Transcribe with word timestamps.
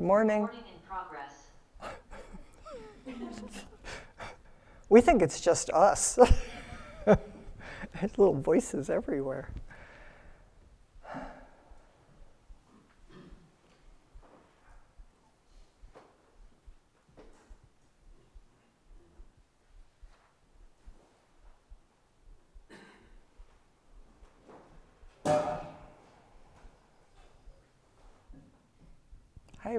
Good 0.00 0.06
morning. 0.06 0.42
Recording 0.44 0.64
in 0.72 0.80
progress. 0.88 1.34
We 4.88 5.02
think 5.02 5.20
it's 5.20 5.42
just 5.42 5.68
us. 5.68 6.18
There's 7.04 8.16
little 8.16 8.32
voices 8.32 8.88
everywhere. 8.88 9.50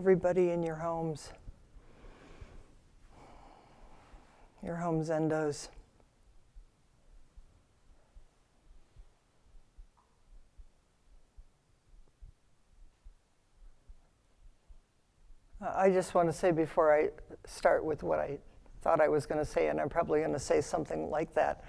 Everybody 0.01 0.49
in 0.49 0.63
your 0.63 0.77
homes. 0.77 1.31
Your 4.63 4.75
home's 4.75 5.09
zendos. 5.09 5.67
Uh, 15.61 15.71
I 15.75 15.91
just 15.91 16.15
want 16.15 16.27
to 16.29 16.33
say 16.33 16.51
before 16.51 16.91
I 16.91 17.09
start 17.45 17.85
with 17.85 18.01
what 18.01 18.17
I 18.17 18.39
thought 18.81 18.99
I 18.99 19.07
was 19.07 19.27
going 19.27 19.37
to 19.37 19.45
say, 19.45 19.67
and 19.67 19.79
I'm 19.79 19.87
probably 19.87 20.21
going 20.21 20.33
to 20.33 20.39
say 20.39 20.61
something 20.61 21.11
like 21.11 21.31
that, 21.35 21.63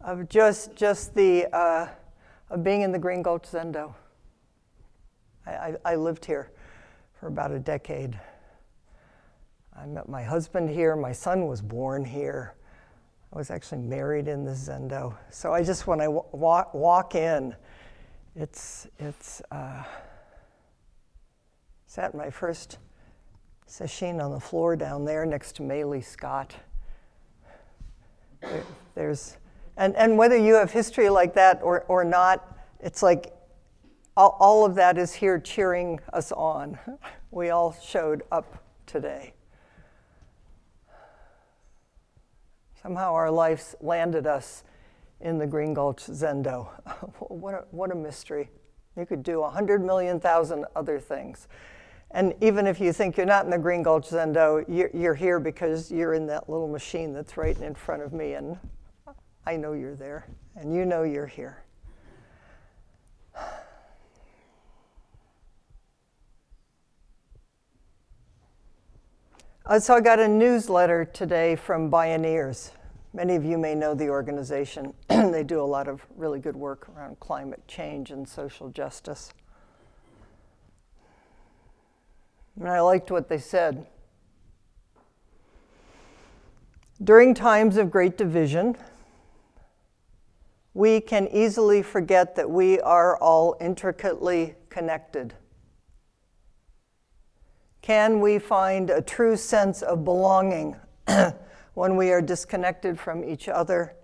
of 0.00 0.28
just 0.28 0.74
just 0.74 1.14
the 1.14 1.46
uh, 1.56 1.86
of 2.50 2.64
being 2.64 2.80
in 2.80 2.90
the 2.90 2.98
Green 2.98 3.22
Gulch 3.22 3.44
Zendo. 3.44 3.94
I, 5.46 5.52
I, 5.52 5.74
I 5.84 5.94
lived 5.94 6.24
here 6.24 6.50
for 7.18 7.26
about 7.26 7.50
a 7.50 7.58
decade. 7.58 8.18
I 9.76 9.86
met 9.86 10.08
my 10.08 10.22
husband 10.22 10.70
here. 10.70 10.96
My 10.96 11.12
son 11.12 11.46
was 11.46 11.60
born 11.60 12.04
here. 12.04 12.54
I 13.32 13.36
was 13.36 13.50
actually 13.50 13.82
married 13.82 14.28
in 14.28 14.44
the 14.44 14.52
Zendo. 14.52 15.14
So 15.30 15.52
I 15.52 15.62
just, 15.62 15.86
when 15.86 16.00
I 16.00 16.08
walk, 16.08 16.72
walk 16.74 17.14
in, 17.14 17.54
it's, 18.34 18.86
it's, 18.98 19.42
uh, 19.50 19.82
sat 21.86 22.14
my 22.14 22.30
first 22.30 22.78
sesshin 23.68 24.22
on 24.22 24.32
the 24.32 24.40
floor 24.40 24.76
down 24.76 25.04
there 25.04 25.26
next 25.26 25.56
to 25.56 25.62
Maylie 25.62 26.00
Scott. 26.00 26.54
There, 28.40 28.64
there's, 28.94 29.36
and, 29.76 29.94
and 29.96 30.16
whether 30.16 30.36
you 30.36 30.54
have 30.54 30.70
history 30.70 31.08
like 31.08 31.34
that 31.34 31.60
or, 31.62 31.82
or 31.88 32.04
not, 32.04 32.56
it's 32.80 33.02
like 33.02 33.32
all, 34.18 34.36
all 34.40 34.64
of 34.64 34.74
that 34.74 34.98
is 34.98 35.14
here 35.14 35.38
cheering 35.38 36.00
us 36.12 36.32
on. 36.32 36.78
We 37.30 37.50
all 37.50 37.76
showed 37.84 38.22
up 38.32 38.64
today. 38.86 39.34
Somehow 42.82 43.12
our 43.12 43.30
lives 43.30 43.76
landed 43.82 44.26
us 44.26 44.64
in 45.20 45.36
the 45.36 45.46
Green 45.46 45.74
Gulch 45.74 46.06
Zendo. 46.06 46.68
what, 47.28 47.52
a, 47.52 47.64
what 47.70 47.92
a 47.92 47.94
mystery. 47.94 48.48
You 48.96 49.04
could 49.04 49.22
do 49.22 49.42
a 49.42 49.50
hundred 49.50 49.84
million 49.84 50.18
thousand 50.18 50.64
other 50.74 50.98
things. 50.98 51.48
And 52.12 52.32
even 52.40 52.66
if 52.66 52.80
you 52.80 52.94
think 52.94 53.18
you're 53.18 53.26
not 53.26 53.44
in 53.44 53.50
the 53.50 53.58
Green 53.58 53.82
Gulch 53.82 54.08
Zendo, 54.08 54.64
you're, 54.66 54.90
you're 54.94 55.14
here 55.14 55.38
because 55.38 55.92
you're 55.92 56.14
in 56.14 56.26
that 56.28 56.48
little 56.48 56.66
machine 56.66 57.12
that's 57.12 57.36
right 57.36 57.60
in 57.60 57.74
front 57.74 58.00
of 58.00 58.14
me, 58.14 58.32
and 58.32 58.58
I 59.44 59.56
know 59.56 59.74
you're 59.74 59.96
there, 59.96 60.26
and 60.56 60.74
you 60.74 60.86
know 60.86 61.02
you're 61.02 61.26
here. 61.26 61.62
Uh, 69.68 69.78
so 69.78 69.94
I 69.94 70.00
got 70.00 70.18
a 70.18 70.26
newsletter 70.26 71.04
today 71.04 71.54
from 71.54 71.90
Bioneers. 71.90 72.70
Many 73.12 73.36
of 73.36 73.44
you 73.44 73.58
may 73.58 73.74
know 73.74 73.92
the 73.92 74.08
organization. 74.08 74.94
they 75.08 75.44
do 75.44 75.60
a 75.60 75.62
lot 75.62 75.88
of 75.88 76.06
really 76.16 76.40
good 76.40 76.56
work 76.56 76.88
around 76.88 77.20
climate 77.20 77.60
change 77.68 78.10
and 78.10 78.26
social 78.26 78.70
justice. 78.70 79.30
And 82.58 82.66
I 82.66 82.80
liked 82.80 83.10
what 83.10 83.28
they 83.28 83.36
said. 83.36 83.86
During 87.04 87.34
times 87.34 87.76
of 87.76 87.90
great 87.90 88.16
division, 88.16 88.74
we 90.72 90.98
can 90.98 91.28
easily 91.28 91.82
forget 91.82 92.36
that 92.36 92.48
we 92.48 92.80
are 92.80 93.18
all 93.18 93.54
intricately 93.60 94.54
connected. 94.70 95.34
Can 97.82 98.20
we 98.20 98.38
find 98.38 98.90
a 98.90 99.00
true 99.00 99.36
sense 99.36 99.82
of 99.82 100.04
belonging 100.04 100.76
when 101.74 101.96
we 101.96 102.10
are 102.10 102.20
disconnected 102.20 102.98
from 102.98 103.24
each 103.24 103.48
other 103.48 103.94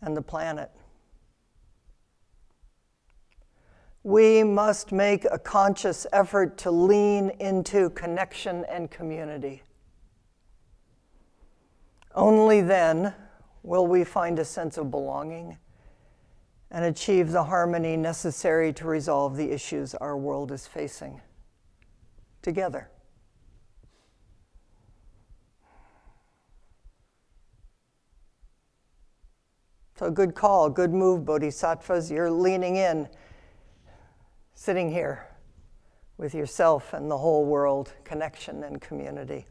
and 0.00 0.16
the 0.16 0.22
planet? 0.22 0.70
We 4.02 4.44
must 4.44 4.92
make 4.92 5.24
a 5.30 5.38
conscious 5.38 6.06
effort 6.12 6.58
to 6.58 6.70
lean 6.70 7.30
into 7.40 7.88
connection 7.90 8.64
and 8.68 8.90
community. 8.90 9.62
Only 12.14 12.60
then 12.60 13.14
will 13.62 13.86
we 13.86 14.04
find 14.04 14.38
a 14.38 14.44
sense 14.44 14.76
of 14.76 14.90
belonging 14.90 15.56
and 16.70 16.84
achieve 16.84 17.30
the 17.30 17.44
harmony 17.44 17.96
necessary 17.96 18.72
to 18.74 18.86
resolve 18.86 19.36
the 19.36 19.50
issues 19.50 19.94
our 19.94 20.16
world 20.16 20.52
is 20.52 20.66
facing 20.66 21.20
together. 22.42 22.90
So, 29.96 30.10
good 30.10 30.34
call, 30.34 30.70
good 30.70 30.92
move, 30.92 31.24
Bodhisattvas. 31.24 32.10
You're 32.10 32.28
leaning 32.28 32.74
in, 32.74 33.08
sitting 34.52 34.90
here 34.90 35.28
with 36.18 36.34
yourself 36.34 36.92
and 36.94 37.08
the 37.08 37.16
whole 37.16 37.44
world, 37.44 37.92
connection 38.02 38.64
and 38.64 38.80
community. 38.80 39.46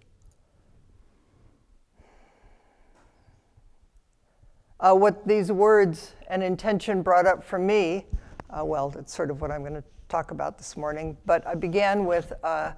Uh, 4.81 4.93
what 4.93 5.25
these 5.25 5.49
words 5.49 6.11
and 6.27 6.43
intention 6.43 7.03
brought 7.03 7.25
up 7.25 7.41
for 7.41 7.57
me, 7.57 8.05
uh, 8.49 8.65
well, 8.65 8.89
that's 8.89 9.15
sort 9.15 9.31
of 9.31 9.39
what 9.39 9.49
I'm 9.49 9.61
going 9.61 9.75
to 9.75 9.83
talk 10.09 10.31
about 10.31 10.57
this 10.57 10.75
morning, 10.75 11.15
but 11.25 11.47
I 11.47 11.55
began 11.55 12.03
with 12.03 12.33
uh, 12.43 12.73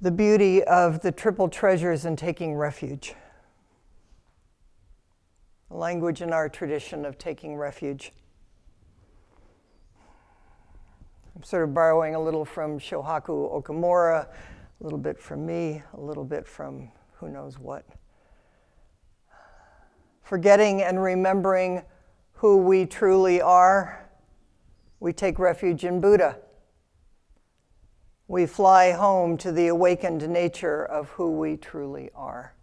the 0.00 0.10
beauty 0.10 0.64
of 0.64 1.00
the 1.00 1.12
triple 1.12 1.48
treasures 1.48 2.06
and 2.06 2.18
taking 2.18 2.56
refuge 2.56 3.14
language 5.70 6.20
in 6.20 6.32
our 6.32 6.48
tradition 6.48 7.04
of 7.04 7.16
taking 7.16 7.56
refuge. 7.56 8.12
I'm 11.36 11.44
sort 11.44 11.62
of 11.62 11.72
borrowing 11.72 12.14
a 12.14 12.20
little 12.20 12.44
from 12.44 12.78
Shohaku 12.78 13.62
Okumura, 13.62 14.26
a 14.26 14.84
little 14.84 14.98
bit 14.98 15.18
from 15.18 15.46
me, 15.46 15.82
a 15.94 16.00
little 16.00 16.24
bit 16.24 16.46
from 16.46 16.90
who 17.12 17.28
knows 17.28 17.58
what. 17.58 17.86
Forgetting 20.22 20.82
and 20.82 21.02
remembering 21.02 21.82
who 22.34 22.58
we 22.58 22.84
truly 22.84 23.40
are, 23.40 24.10
we 24.98 25.12
take 25.12 25.38
refuge 25.38 25.84
in 25.84 26.00
Buddha. 26.00 26.38
We 28.28 28.46
fly 28.46 28.92
home 28.92 29.36
to 29.38 29.50
the 29.50 29.68
awakened 29.68 30.28
nature 30.28 30.84
of 30.84 31.08
who 31.10 31.32
we 31.32 31.56
truly 31.56 32.10
are. 32.14 32.54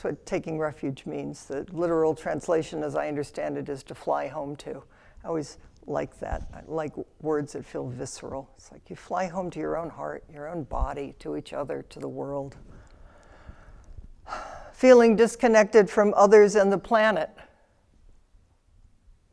That's 0.00 0.16
what 0.16 0.24
taking 0.24 0.58
refuge 0.58 1.04
means. 1.04 1.44
The 1.44 1.66
literal 1.72 2.14
translation, 2.14 2.82
as 2.82 2.96
I 2.96 3.06
understand 3.06 3.58
it, 3.58 3.68
is 3.68 3.82
to 3.82 3.94
fly 3.94 4.28
home 4.28 4.56
to. 4.56 4.82
I 5.22 5.28
always 5.28 5.58
like 5.86 6.18
that. 6.20 6.48
I 6.54 6.62
like 6.66 6.94
words 7.20 7.52
that 7.52 7.66
feel 7.66 7.86
visceral. 7.86 8.50
It's 8.56 8.72
like 8.72 8.88
you 8.88 8.96
fly 8.96 9.26
home 9.26 9.50
to 9.50 9.58
your 9.58 9.76
own 9.76 9.90
heart, 9.90 10.24
your 10.32 10.48
own 10.48 10.62
body, 10.64 11.14
to 11.18 11.36
each 11.36 11.52
other, 11.52 11.84
to 11.90 11.98
the 11.98 12.08
world. 12.08 12.56
Feeling 14.72 15.16
disconnected 15.16 15.90
from 15.90 16.14
others 16.16 16.54
and 16.54 16.72
the 16.72 16.78
planet. 16.78 17.28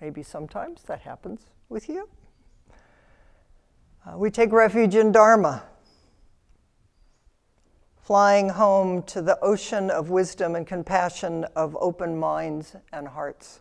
Maybe 0.02 0.22
sometimes 0.22 0.84
that 0.84 1.00
happens 1.00 1.46
with 1.70 1.88
you. 1.88 2.10
Uh, 4.06 4.18
we 4.18 4.30
take 4.30 4.52
refuge 4.52 4.96
in 4.96 5.14
Dharma 5.14 5.64
flying 8.08 8.48
home 8.48 9.04
to 9.04 9.22
the 9.22 9.38
ocean 9.42 9.92
of 9.92 10.10
wisdom 10.10 10.56
and 10.56 10.66
compassion 10.66 11.44
of 11.58 11.76
open 11.82 12.18
minds 12.18 12.74
and 12.94 13.06
hearts. 13.06 13.60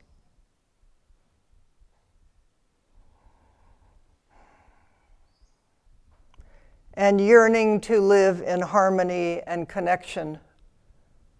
And 6.95 7.21
yearning 7.21 7.81
to 7.81 8.01
live 8.01 8.41
in 8.41 8.61
harmony 8.61 9.43
and 9.49 9.69
connection 9.69 10.39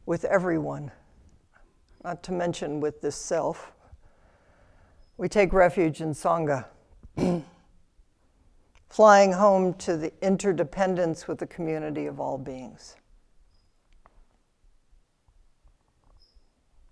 with 0.05 0.25
everyone, 0.25 0.91
not 2.03 2.25
to 2.25 2.33
mention 2.33 2.81
with 2.81 3.03
this 3.03 3.15
self. 3.15 3.71
We 5.17 5.29
take 5.29 5.53
refuge 5.53 6.01
in 6.01 6.11
Sangha. 6.11 6.65
flying 8.97 9.31
home 9.31 9.75
to 9.75 9.95
the 9.95 10.11
interdependence 10.23 11.29
with 11.29 11.37
the 11.37 11.47
community 11.47 12.07
of 12.07 12.19
all 12.19 12.39
beings. 12.39 12.97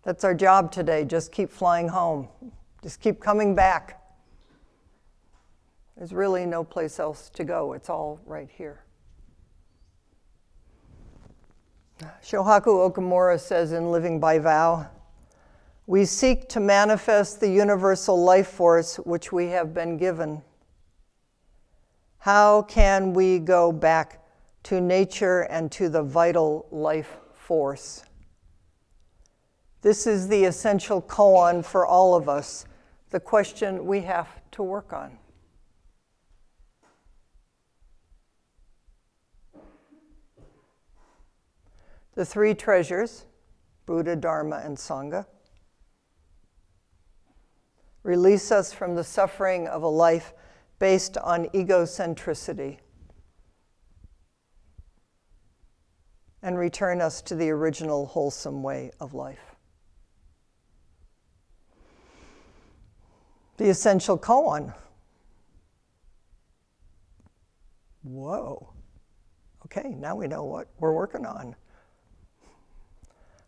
That's 0.02 0.22
our 0.22 0.34
job 0.34 0.70
today. 0.70 1.06
Just 1.06 1.32
keep 1.32 1.50
flying 1.50 1.88
home. 1.88 2.28
Just 2.82 3.00
keep 3.00 3.22
coming 3.22 3.54
back. 3.54 4.02
There's 5.96 6.12
really 6.12 6.44
no 6.44 6.62
place 6.62 7.00
else 7.00 7.30
to 7.30 7.42
go. 7.42 7.72
It's 7.72 7.88
all 7.88 8.20
right 8.26 8.50
here. 8.54 8.84
Shohaku 12.22 12.92
Okumura 12.92 13.40
says 13.40 13.72
in 13.72 13.90
Living 13.90 14.20
by 14.20 14.38
Vow 14.40 14.86
We 15.86 16.04
seek 16.04 16.50
to 16.50 16.60
manifest 16.60 17.40
the 17.40 17.48
universal 17.48 18.22
life 18.22 18.48
force 18.48 18.96
which 18.96 19.32
we 19.32 19.46
have 19.46 19.72
been 19.72 19.96
given. 19.96 20.42
How 22.24 22.62
can 22.62 23.12
we 23.12 23.38
go 23.38 23.70
back 23.70 24.24
to 24.62 24.80
nature 24.80 25.42
and 25.42 25.70
to 25.72 25.90
the 25.90 26.02
vital 26.02 26.66
life 26.70 27.18
force? 27.34 28.02
This 29.82 30.06
is 30.06 30.28
the 30.28 30.44
essential 30.44 31.02
koan 31.02 31.62
for 31.62 31.84
all 31.84 32.14
of 32.14 32.26
us, 32.26 32.64
the 33.10 33.20
question 33.20 33.84
we 33.84 34.00
have 34.00 34.26
to 34.52 34.62
work 34.62 34.94
on. 34.94 35.18
The 42.14 42.24
three 42.24 42.54
treasures 42.54 43.26
Buddha, 43.84 44.16
Dharma, 44.16 44.62
and 44.64 44.78
Sangha 44.78 45.26
release 48.02 48.50
us 48.50 48.72
from 48.72 48.94
the 48.94 49.04
suffering 49.04 49.68
of 49.68 49.82
a 49.82 49.88
life 49.88 50.32
based 50.78 51.16
on 51.18 51.46
egocentricity 51.46 52.78
and 56.42 56.58
return 56.58 57.00
us 57.00 57.22
to 57.22 57.34
the 57.34 57.50
original 57.50 58.06
wholesome 58.06 58.62
way 58.62 58.90
of 59.00 59.14
life. 59.14 59.54
the 63.56 63.68
essential 63.68 64.18
koan. 64.18 64.74
Whoa. 68.02 68.72
Okay, 69.66 69.94
now 69.98 70.14
we 70.16 70.26
know 70.26 70.44
what 70.44 70.68
we're 70.78 70.92
working 70.92 71.24
on. 71.24 71.54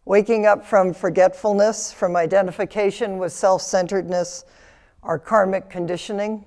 Waking 0.05 0.47
up 0.47 0.65
from 0.65 0.95
forgetfulness, 0.95 1.93
from 1.93 2.17
identification 2.17 3.19
with 3.19 3.33
self 3.33 3.61
centeredness, 3.63 4.45
our 5.03 5.19
karmic 5.19 5.69
conditioning. 5.69 6.45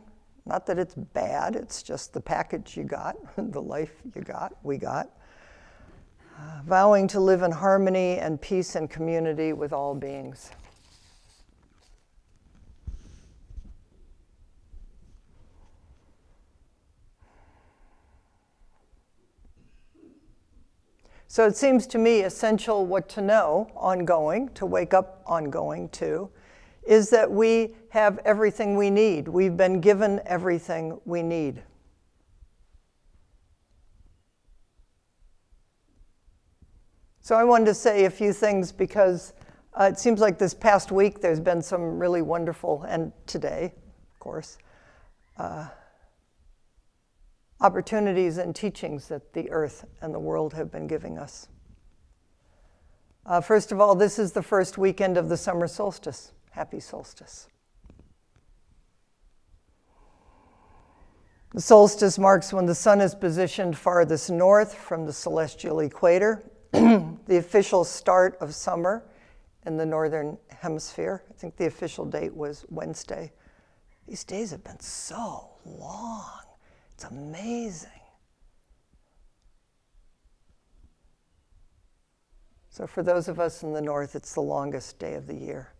Not 0.50 0.66
that 0.66 0.80
it's 0.80 0.96
bad, 0.96 1.56
it's 1.56 1.84
just 1.84 2.12
the 2.12 2.19
package 2.19 2.75
you 2.75 2.84
got, 2.84 3.16
the 3.38 3.62
life 3.62 3.94
you 4.16 4.24
got, 4.24 4.54
we 4.63 4.78
got. 4.78 5.12
Uh, 6.36 6.62
vowing 6.66 7.07
to 7.10 7.19
live 7.19 7.44
in 7.44 7.51
harmony 7.51 8.18
and 8.18 8.42
peace 8.42 8.75
and 8.75 8.90
community 8.90 9.54
with 9.54 9.72
all 9.72 9.94
beings. 9.94 10.50
So 21.28 21.45
it 21.45 21.56
seems 21.56 21.86
to 21.86 22.00
me 22.00 22.22
essential 22.22 22.88
what 22.88 23.07
to 23.10 23.22
know 23.22 23.69
ongoing, 23.75 24.50
to 24.56 24.66
wake 24.66 24.95
up 24.95 25.22
ongoing 25.28 25.90
to, 25.90 26.31
is 26.90 27.12
that 27.12 27.30
we 27.30 27.76
have 27.90 28.18
everything 28.26 28.76
we 28.76 28.90
need. 28.90 29.28
We've 29.28 29.56
been 29.56 29.80
given 29.80 30.20
everything 30.26 31.00
we 31.06 31.22
need. 31.22 31.62
So 37.22 37.36
I 37.36 37.44
wanted 37.44 37.66
to 37.66 37.76
say 37.76 38.06
a 38.06 38.10
few 38.10 38.34
things 38.34 38.72
because 38.72 39.34
uh, 39.80 39.84
it 39.84 40.00
seems 40.00 40.20
like 40.20 40.40
this 40.40 40.56
past 40.56 40.92
week 40.92 41.22
there's 41.22 41.40
been 41.40 41.62
some 41.62 42.00
really 42.00 42.24
wonderful, 42.24 42.84
and 42.90 43.12
today, 43.28 43.72
of 44.12 44.20
course, 44.20 44.58
uh, 45.38 45.68
opportunities 47.62 48.40
and 48.40 48.56
teachings 48.56 49.08
that 49.10 49.34
the 49.34 49.48
earth 49.52 49.86
and 50.02 50.12
the 50.12 50.20
world 50.20 50.56
have 50.56 50.72
been 50.72 50.88
giving 50.88 51.20
us. 51.20 51.50
Uh, 53.28 53.42
first 53.42 53.72
of 53.72 53.80
all, 53.80 53.94
this 53.94 54.18
is 54.18 54.32
the 54.32 54.42
first 54.42 54.80
weekend 54.80 55.18
of 55.18 55.30
the 55.30 55.38
summer 55.38 55.68
solstice. 55.68 56.32
Happy 56.51 56.80
solstice. 56.80 57.48
The 61.54 61.62
solstice 61.62 62.19
marks 62.19 62.54
when 62.54 62.68
the 62.68 62.75
sun 62.75 63.01
is 63.01 63.16
positioned 63.16 63.75
farthest 63.75 64.30
north 64.30 64.75
from 64.75 65.06
the 65.06 65.13
celestial 65.13 65.80
equator, 65.80 66.44
the 66.72 67.38
official 67.38 67.84
start 67.84 68.38
of 68.40 68.54
summer 68.54 69.04
in 69.66 69.75
the 69.75 69.86
northern 69.86 70.38
hemisphere. 70.50 71.24
I 71.30 71.34
think 71.34 71.56
the 71.57 71.66
official 71.66 72.06
date 72.06 72.36
was 72.36 72.66
Wednesday. 72.69 73.31
These 74.07 74.24
days 74.24 74.52
have 74.52 74.63
been 74.63 74.80
so 74.80 75.50
long. 75.66 76.42
It's 76.94 77.04
amazing. 77.06 77.90
So, 82.69 82.86
for 82.86 83.04
those 83.04 83.28
of 83.28 83.40
us 83.40 83.63
in 83.63 83.74
the 83.74 83.81
north, 83.81 84.16
it's 84.16 84.34
the 84.34 84.42
longest 84.42 85.00
day 85.00 85.16
of 85.16 85.28
the 85.28 85.36
year. 85.36 85.74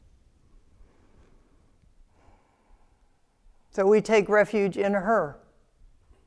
So, 3.80 3.88
we 3.88 4.02
take 4.02 4.28
refuge 4.28 4.76
in 4.76 4.92
her, 4.92 5.38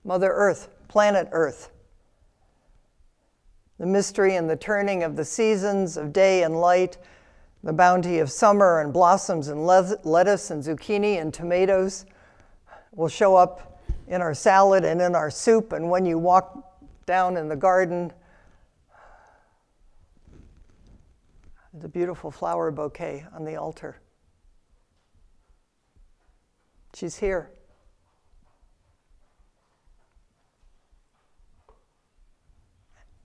Mother 0.05 0.33
Earth, 0.33 0.71
planet 0.89 1.29
Earth. 1.33 1.71
The 3.79 3.85
mystery 3.85 4.37
and 4.37 4.49
the 4.49 4.57
turning 4.57 5.03
of 5.03 5.17
the 5.17 5.25
seasons 5.27 5.99
of 5.99 6.15
day 6.15 6.45
and 6.45 6.59
light, 6.59 6.97
the 7.63 7.75
bounty 7.75 8.21
of 8.21 8.31
summer 8.31 8.81
and 8.81 8.91
blossoms 8.91 9.49
and 9.49 9.67
lettuce 9.67 10.51
and 10.51 10.65
zucchini 10.65 11.21
and 11.21 11.35
tomatoes 11.35 12.07
will 12.93 13.09
show 13.09 13.37
up 13.37 13.83
in 14.09 14.23
our 14.23 14.33
salad 14.33 14.87
and 14.87 15.03
in 15.03 15.15
our 15.15 15.31
soup, 15.31 15.75
and 15.75 15.91
when 15.91 16.07
you 16.07 16.17
walk 16.17 16.81
down 17.05 17.37
in 17.37 17.49
the 17.49 17.57
garden, 17.57 18.11
the 21.75 21.89
beautiful 21.89 22.31
flower 22.31 22.71
bouquet 22.71 23.27
on 23.35 23.45
the 23.45 23.57
altar. 23.57 24.02
She's 26.95 27.17
here. 27.17 27.51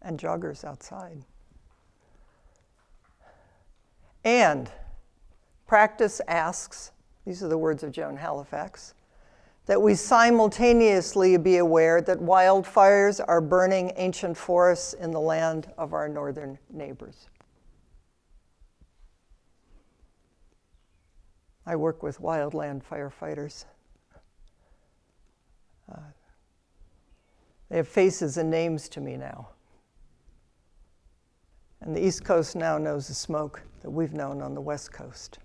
And 0.01 0.19
joggers 0.19 0.63
outside. 0.63 1.23
And 4.23 4.71
practice 5.67 6.21
asks, 6.27 6.91
these 7.25 7.43
are 7.43 7.47
the 7.49 7.57
words 7.57 7.83
of 7.83 7.91
Joan 7.91 8.17
Halifax 8.17 8.93
that 9.67 9.81
we 9.81 9.93
simultaneously 9.95 11.37
be 11.37 11.57
aware 11.57 12.01
that 12.01 12.17
wildfires 12.19 13.23
are 13.27 13.41
burning 13.41 13.91
ancient 13.97 14.37
forests 14.37 14.93
in 14.93 15.11
the 15.11 15.19
land 15.19 15.71
of 15.77 15.93
our 15.93 16.07
northern 16.07 16.57
neighbors. 16.71 17.27
I 21.67 21.75
work 21.75 22.01
with 22.01 22.19
wildland 22.19 22.81
firefighters. 22.83 23.65
Uh, 25.91 25.99
they 27.69 27.77
have 27.77 27.87
faces 27.87 28.37
and 28.37 28.49
names 28.49 28.89
to 28.89 29.01
me 29.01 29.17
now. 29.17 29.49
And 31.81 31.95
the 31.95 32.03
East 32.03 32.25
Coast 32.25 32.55
now 32.55 32.79
knows 32.79 33.07
the 33.07 33.13
smoke 33.13 33.61
that 33.83 33.91
we've 33.91 34.13
known 34.13 34.41
on 34.41 34.55
the 34.55 34.61
West 34.61 34.91
Coast 34.91 35.37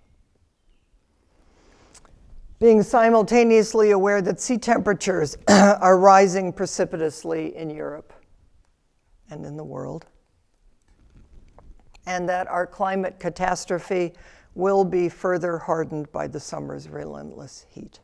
being 2.62 2.80
simultaneously 2.80 3.90
aware 3.90 4.22
that 4.22 4.40
sea 4.40 4.56
temperatures 4.56 5.36
are 5.48 5.98
rising 5.98 6.52
precipitously 6.52 7.56
in 7.56 7.68
Europe 7.68 8.12
and 9.30 9.44
in 9.44 9.56
the 9.56 9.64
world, 9.64 10.06
and 12.06 12.28
that 12.28 12.46
our 12.46 12.64
climate 12.64 13.18
catastrophe 13.18 14.12
will 14.54 14.84
be 14.84 15.08
further 15.08 15.58
hardened 15.58 16.10
by 16.12 16.26
the 16.26 16.40
summer's 16.40 16.88
relentless 16.88 17.66
heat. 17.70 18.00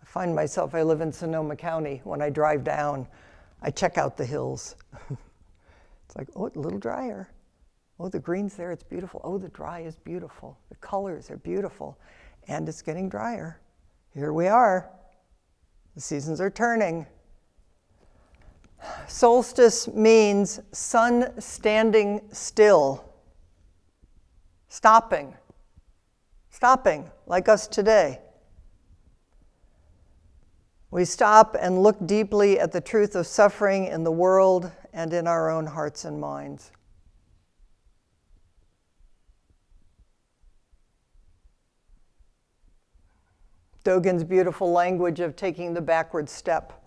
I 0.00 0.04
find 0.04 0.34
myself, 0.34 0.74
I 0.74 0.82
live 0.82 1.00
in 1.00 1.12
Sonoma 1.12 1.56
County. 1.56 2.00
When 2.04 2.20
I 2.20 2.28
drive 2.28 2.64
down, 2.64 3.06
I 3.62 3.70
check 3.70 3.96
out 3.96 4.16
the 4.16 4.26
hills. 4.26 4.76
it's 5.10 6.16
like, 6.16 6.28
oh, 6.36 6.50
a 6.54 6.58
little 6.58 6.78
drier. 6.78 7.30
Oh, 7.98 8.08
the 8.08 8.18
green's 8.18 8.56
there, 8.56 8.72
it's 8.72 8.82
beautiful. 8.82 9.20
Oh, 9.24 9.38
the 9.38 9.48
dry 9.48 9.80
is 9.80 9.96
beautiful. 9.96 10.58
The 10.68 10.76
colors 10.76 11.30
are 11.30 11.36
beautiful. 11.38 11.98
And 12.48 12.68
it's 12.68 12.82
getting 12.82 13.08
drier. 13.08 13.60
Here 14.12 14.32
we 14.32 14.48
are. 14.48 14.90
The 15.94 16.00
seasons 16.00 16.40
are 16.40 16.50
turning. 16.50 17.06
Solstice 19.06 19.88
means 19.88 20.60
sun 20.72 21.40
standing 21.40 22.22
still, 22.32 23.04
stopping, 24.68 25.34
stopping, 26.50 27.10
like 27.26 27.48
us 27.48 27.66
today. 27.66 28.20
We 30.90 31.04
stop 31.04 31.56
and 31.58 31.82
look 31.82 32.06
deeply 32.06 32.60
at 32.60 32.72
the 32.72 32.80
truth 32.80 33.14
of 33.14 33.26
suffering 33.26 33.86
in 33.86 34.04
the 34.04 34.12
world 34.12 34.70
and 34.92 35.12
in 35.12 35.26
our 35.26 35.50
own 35.50 35.66
hearts 35.66 36.04
and 36.04 36.20
minds. 36.20 36.70
Dogen's 43.84 44.22
beautiful 44.22 44.70
language 44.70 45.18
of 45.20 45.34
taking 45.34 45.74
the 45.74 45.80
backward 45.80 46.28
step. 46.28 46.81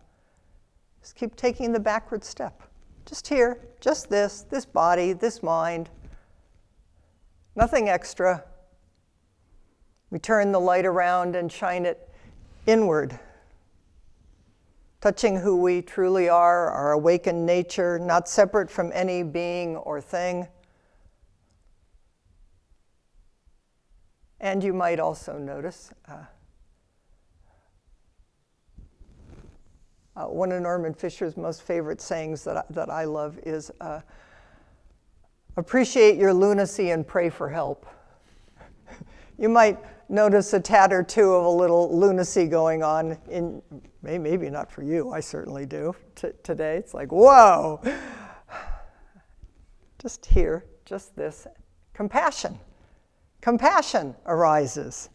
Just 1.05 1.17
keep 1.17 1.35
taking 1.35 1.71
the 1.71 1.79
backward 1.79 2.23
step. 2.23 2.63
Just 3.05 3.27
here, 3.27 3.59
just 3.79 4.09
this, 4.09 4.41
this 4.41 4.65
body, 4.65 5.13
this 5.13 5.43
mind. 5.43 5.87
Nothing 7.55 7.89
extra. 7.89 8.43
We 10.09 10.17
turn 10.17 10.51
the 10.51 10.59
light 10.59 10.83
around 10.83 11.35
and 11.35 11.51
shine 11.51 11.85
it 11.85 12.09
inward, 12.65 13.19
touching 14.99 15.37
who 15.37 15.61
we 15.61 15.83
truly 15.83 16.27
are, 16.27 16.71
our 16.71 16.93
awakened 16.93 17.45
nature, 17.45 17.99
not 17.99 18.27
separate 18.27 18.71
from 18.71 18.91
any 18.91 19.21
being 19.21 19.75
or 19.75 20.01
thing. 20.01 20.47
And 24.39 24.63
you 24.63 24.73
might 24.73 24.99
also 24.99 25.37
notice 25.37 25.91
uh, 26.07 26.23
uh, 30.15 30.25
one 30.25 30.51
of 30.51 30.61
Norman 30.61 30.93
Fischer's 30.93 31.35
most 31.35 31.63
favorite 31.63 32.01
sayings 32.01 32.43
that 32.43 32.57
I, 32.57 32.63
that 32.71 32.89
I 32.89 33.05
love 33.05 33.39
is 33.45 33.71
uh, 33.81 34.01
appreciate 35.57 36.17
your 36.17 36.33
lunacy 36.33 36.91
and 36.91 37.07
pray 37.07 37.29
for 37.29 37.49
help. 37.49 37.85
you 39.37 39.49
might 39.49 39.79
notice 40.09 40.53
a 40.53 40.59
tad 40.59 40.93
or 40.93 41.03
two 41.03 41.33
of 41.33 41.45
a 41.45 41.49
little 41.49 41.97
lunacy 41.97 42.45
going 42.45 42.83
on 42.83 43.17
in 43.29 43.61
maybe 44.03 44.51
not 44.51 44.71
for 44.71 44.83
you 44.83 45.09
i 45.09 45.19
certainly 45.19 45.65
do 45.65 45.95
t- 46.13 46.27
today. 46.43 46.77
It's 46.77 46.93
like 46.93 47.11
whoa! 47.11 47.81
Just 49.99 50.27
here 50.27 50.63
just 50.85 51.15
this. 51.15 51.47
Compassion. 51.93 52.59
Compassion 53.41 54.15
arises 54.25 55.09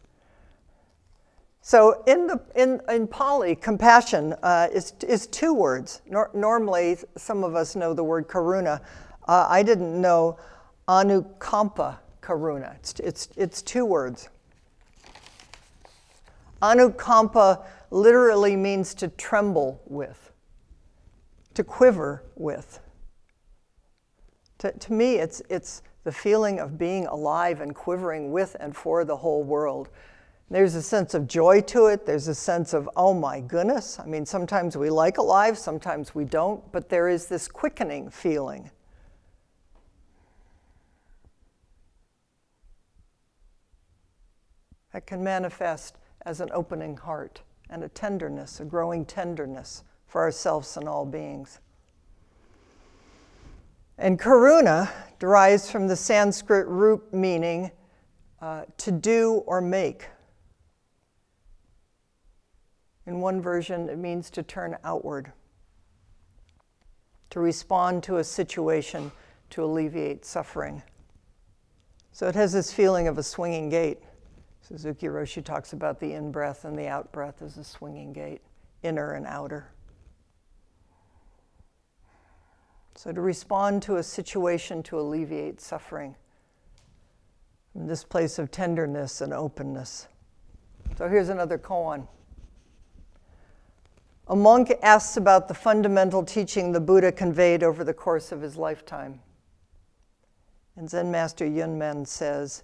so 1.61 2.03
in, 2.07 2.27
the, 2.27 2.41
in, 2.55 2.81
in 2.89 3.07
Pali, 3.07 3.55
compassion 3.55 4.33
uh, 4.41 4.67
is, 4.73 4.93
is 5.07 5.27
two 5.27 5.53
words. 5.53 6.01
Nor- 6.09 6.31
normally, 6.33 6.97
some 7.17 7.43
of 7.43 7.55
us 7.55 7.75
know 7.75 7.93
the 7.93 8.03
word 8.03 8.27
karuna. 8.27 8.81
Uh, 9.27 9.45
I 9.47 9.61
didn't 9.61 9.99
know 9.99 10.39
anukampa 10.87 11.99
karuna. 12.21 12.75
It's, 12.75 12.99
it's, 12.99 13.29
it's 13.37 13.61
two 13.61 13.85
words. 13.85 14.29
Anukampa 16.61 17.63
literally 17.91 18.55
means 18.55 18.93
to 18.95 19.09
tremble 19.09 19.81
with, 19.85 20.31
to 21.53 21.63
quiver 21.63 22.23
with. 22.35 22.79
To, 24.59 24.71
to 24.71 24.93
me, 24.93 25.15
it's, 25.15 25.41
it's 25.49 25.81
the 26.03 26.11
feeling 26.11 26.59
of 26.59 26.77
being 26.77 27.05
alive 27.07 27.61
and 27.61 27.75
quivering 27.75 28.31
with 28.31 28.55
and 28.59 28.75
for 28.75 29.05
the 29.05 29.17
whole 29.17 29.43
world. 29.43 29.89
There's 30.51 30.75
a 30.75 30.81
sense 30.81 31.13
of 31.13 31.27
joy 31.27 31.61
to 31.61 31.85
it. 31.85 32.05
There's 32.05 32.27
a 32.27 32.35
sense 32.35 32.73
of, 32.73 32.89
oh 32.97 33.13
my 33.13 33.39
goodness. 33.39 33.97
I 33.97 34.05
mean, 34.05 34.25
sometimes 34.25 34.75
we 34.75 34.89
like 34.89 35.17
alive, 35.17 35.57
sometimes 35.57 36.13
we 36.13 36.25
don't, 36.25 36.69
but 36.73 36.89
there 36.89 37.07
is 37.07 37.27
this 37.27 37.47
quickening 37.47 38.09
feeling. 38.09 38.69
That 44.91 45.07
can 45.07 45.23
manifest 45.23 45.95
as 46.25 46.41
an 46.41 46.49
opening 46.51 46.97
heart 46.97 47.43
and 47.69 47.81
a 47.81 47.87
tenderness, 47.87 48.59
a 48.59 48.65
growing 48.65 49.05
tenderness 49.05 49.85
for 50.05 50.19
ourselves 50.19 50.75
and 50.75 50.85
all 50.85 51.05
beings. 51.05 51.59
And 53.97 54.19
karuna 54.19 54.91
derives 55.17 55.71
from 55.71 55.87
the 55.87 55.95
Sanskrit 55.95 56.67
root 56.67 57.13
meaning 57.13 57.71
uh, 58.41 58.65
to 58.79 58.91
do 58.91 59.43
or 59.45 59.61
make. 59.61 60.07
In 63.05 63.19
one 63.19 63.41
version, 63.41 63.89
it 63.89 63.97
means 63.97 64.29
to 64.31 64.43
turn 64.43 64.77
outward, 64.83 65.31
to 67.31 67.39
respond 67.39 68.03
to 68.03 68.17
a 68.17 68.23
situation 68.23 69.11
to 69.49 69.63
alleviate 69.63 70.25
suffering. 70.25 70.83
So 72.11 72.27
it 72.27 72.35
has 72.35 72.53
this 72.53 72.71
feeling 72.71 73.07
of 73.07 73.17
a 73.17 73.23
swinging 73.23 73.69
gate. 73.69 73.99
Suzuki 74.61 75.07
Roshi 75.07 75.43
talks 75.43 75.73
about 75.73 75.99
the 75.99 76.13
in 76.13 76.31
breath 76.31 76.65
and 76.65 76.77
the 76.77 76.87
out 76.87 77.11
breath 77.11 77.41
as 77.41 77.57
a 77.57 77.63
swinging 77.63 78.13
gate, 78.13 78.41
inner 78.83 79.13
and 79.13 79.25
outer. 79.25 79.71
So, 82.95 83.11
to 83.11 83.21
respond 83.21 83.81
to 83.83 83.95
a 83.95 84.03
situation 84.03 84.83
to 84.83 84.99
alleviate 84.99 85.59
suffering 85.59 86.15
this 87.73 88.03
place 88.03 88.37
of 88.37 88.51
tenderness 88.51 89.21
and 89.21 89.33
openness. 89.33 90.07
So, 90.97 91.09
here's 91.09 91.29
another 91.29 91.57
koan. 91.57 92.07
A 94.27 94.35
monk 94.35 94.71
asks 94.81 95.17
about 95.17 95.47
the 95.47 95.53
fundamental 95.53 96.23
teaching 96.23 96.71
the 96.71 96.79
Buddha 96.79 97.11
conveyed 97.11 97.63
over 97.63 97.83
the 97.83 97.93
course 97.93 98.31
of 98.31 98.41
his 98.41 98.55
lifetime. 98.55 99.19
And 100.75 100.89
Zen 100.89 101.11
Master 101.11 101.45
Yunmen 101.45 102.07
says, 102.07 102.63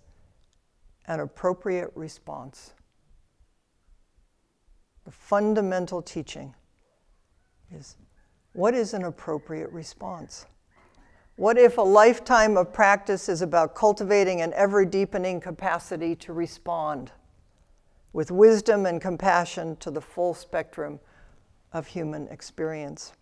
an 1.08 1.20
appropriate 1.20 1.92
response. 1.96 2.74
The 5.06 5.12
fundamental 5.12 6.02
teaching 6.02 6.54
is 7.74 7.96
what 8.54 8.74
is 8.74 8.94
an 8.94 9.04
appropriate 9.04 9.72
response? 9.72 10.46
What 11.38 11.58
if 11.58 11.78
a 11.78 11.82
lifetime 11.82 12.58
of 12.58 12.74
practice 12.74 13.30
is 13.30 13.42
about 13.42 13.76
cultivating 13.76 14.42
an 14.42 14.52
ever 14.54 14.84
deepening 14.84 15.40
capacity 15.40 16.16
to 16.16 16.34
respond 16.34 17.12
with 18.12 18.32
wisdom 18.32 18.86
and 18.86 19.00
compassion 19.00 19.76
to 19.78 19.92
the 19.92 20.02
full 20.02 20.34
spectrum 20.34 21.00
of 21.78 21.88
human 21.88 22.28
experience? 22.30 23.14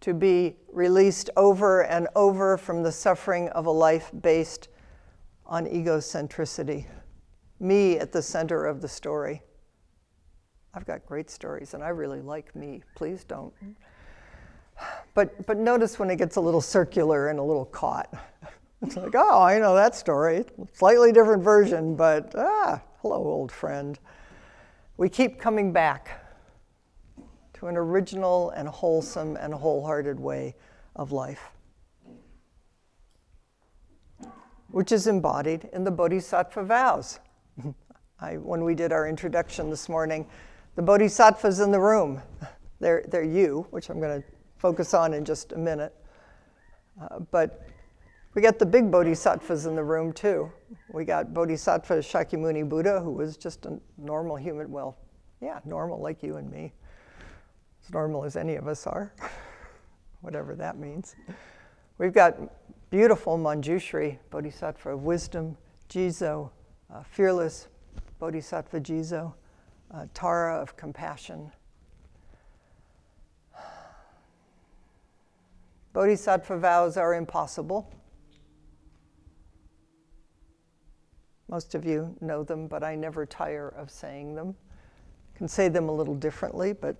To 0.00 0.14
be 0.14 0.56
released 0.72 1.30
over 1.36 1.82
and 1.82 2.08
over 2.16 2.56
from 2.56 2.82
the 2.82 2.92
suffering 2.92 3.48
of 3.50 3.66
a 3.66 3.70
life 3.70 4.10
based 4.20 4.68
on 5.46 5.66
egocentricity, 5.66 6.86
me 7.60 7.98
at 7.98 8.12
the 8.12 8.22
center 8.22 8.64
of 8.64 8.80
the 8.80 8.88
story. 8.88 9.42
I've 10.74 10.86
got 10.86 11.04
great 11.04 11.30
stories 11.30 11.74
and 11.74 11.82
I 11.82 11.88
really 11.88 12.20
like 12.20 12.54
me. 12.56 12.82
Please 12.94 13.24
don't. 13.24 13.52
But, 15.14 15.46
but 15.46 15.58
notice 15.58 15.98
when 15.98 16.10
it 16.10 16.16
gets 16.16 16.36
a 16.36 16.40
little 16.40 16.60
circular 16.60 17.28
and 17.28 17.38
a 17.38 17.42
little 17.42 17.66
caught. 17.66 18.12
It's 18.80 18.96
like, 18.96 19.14
oh, 19.14 19.42
I 19.42 19.58
know 19.58 19.76
that 19.76 19.94
story. 19.94 20.44
Slightly 20.72 21.12
different 21.12 21.44
version, 21.44 21.94
but 21.94 22.34
ah, 22.36 22.82
hello, 23.00 23.18
old 23.18 23.52
friend. 23.52 23.98
We 24.96 25.08
keep 25.08 25.40
coming 25.40 25.72
back 25.72 26.24
to 27.54 27.66
an 27.66 27.76
original 27.76 28.50
and 28.50 28.68
wholesome 28.68 29.36
and 29.36 29.54
wholehearted 29.54 30.18
way 30.18 30.54
of 30.96 31.12
life. 31.12 31.52
which 34.72 34.90
is 34.90 35.06
embodied 35.06 35.68
in 35.72 35.84
the 35.84 35.90
Bodhisattva 35.90 36.64
vows. 36.64 37.20
I, 38.20 38.36
when 38.36 38.64
we 38.64 38.74
did 38.74 38.90
our 38.90 39.06
introduction 39.06 39.70
this 39.70 39.88
morning, 39.88 40.26
the 40.74 40.82
Bodhisattvas 40.82 41.60
in 41.60 41.70
the 41.70 41.80
room, 41.80 42.20
they're, 42.80 43.04
they're 43.08 43.22
you, 43.22 43.66
which 43.70 43.90
I'm 43.90 44.00
going 44.00 44.22
to 44.22 44.28
focus 44.56 44.94
on 44.94 45.14
in 45.14 45.24
just 45.24 45.52
a 45.52 45.58
minute. 45.58 45.94
Uh, 47.00 47.20
but 47.30 47.66
we 48.34 48.40
got 48.40 48.58
the 48.58 48.66
big 48.66 48.90
bodhisattvas 48.90 49.66
in 49.66 49.74
the 49.74 49.84
room 49.84 50.12
too. 50.12 50.50
We 50.90 51.04
got 51.04 51.34
Bodhisattva 51.34 51.98
Shakyamuni 51.98 52.68
Buddha, 52.68 53.00
who 53.00 53.10
was 53.10 53.36
just 53.36 53.66
a 53.66 53.78
normal 53.98 54.36
human, 54.36 54.70
well, 54.70 54.96
yeah, 55.40 55.60
normal 55.64 56.00
like 56.00 56.22
you 56.22 56.36
and 56.36 56.50
me. 56.50 56.72
As 57.84 57.92
normal 57.92 58.24
as 58.24 58.36
any 58.36 58.54
of 58.54 58.68
us 58.68 58.86
are, 58.86 59.12
whatever 60.20 60.54
that 60.54 60.78
means. 60.78 61.14
We've 61.98 62.12
got 62.12 62.36
beautiful 62.90 63.38
Manjushri, 63.38 64.18
Bodhisattva 64.30 64.90
of 64.90 65.02
wisdom, 65.02 65.56
Jizo, 65.88 66.50
uh, 66.92 67.02
fearless 67.02 67.68
Bodhisattva 68.18 68.80
Jizo, 68.80 69.34
uh, 69.92 70.06
Tara 70.14 70.56
of 70.56 70.76
compassion. 70.76 71.52
Bodhisattva 75.92 76.58
vows 76.58 76.96
are 76.96 77.14
impossible. 77.14 77.92
Most 81.52 81.76
of 81.76 81.84
you 81.84 82.16
know 82.20 82.42
them, 82.42 82.66
but 82.66 82.82
I 82.82 82.96
never 82.96 83.24
tire 83.24 83.68
of 83.68 83.92
saying 83.92 84.34
them. 84.34 84.56
I 85.32 85.38
Can 85.38 85.46
say 85.46 85.68
them 85.68 85.88
a 85.88 85.92
little 85.92 86.16
differently, 86.16 86.72
but 86.72 86.96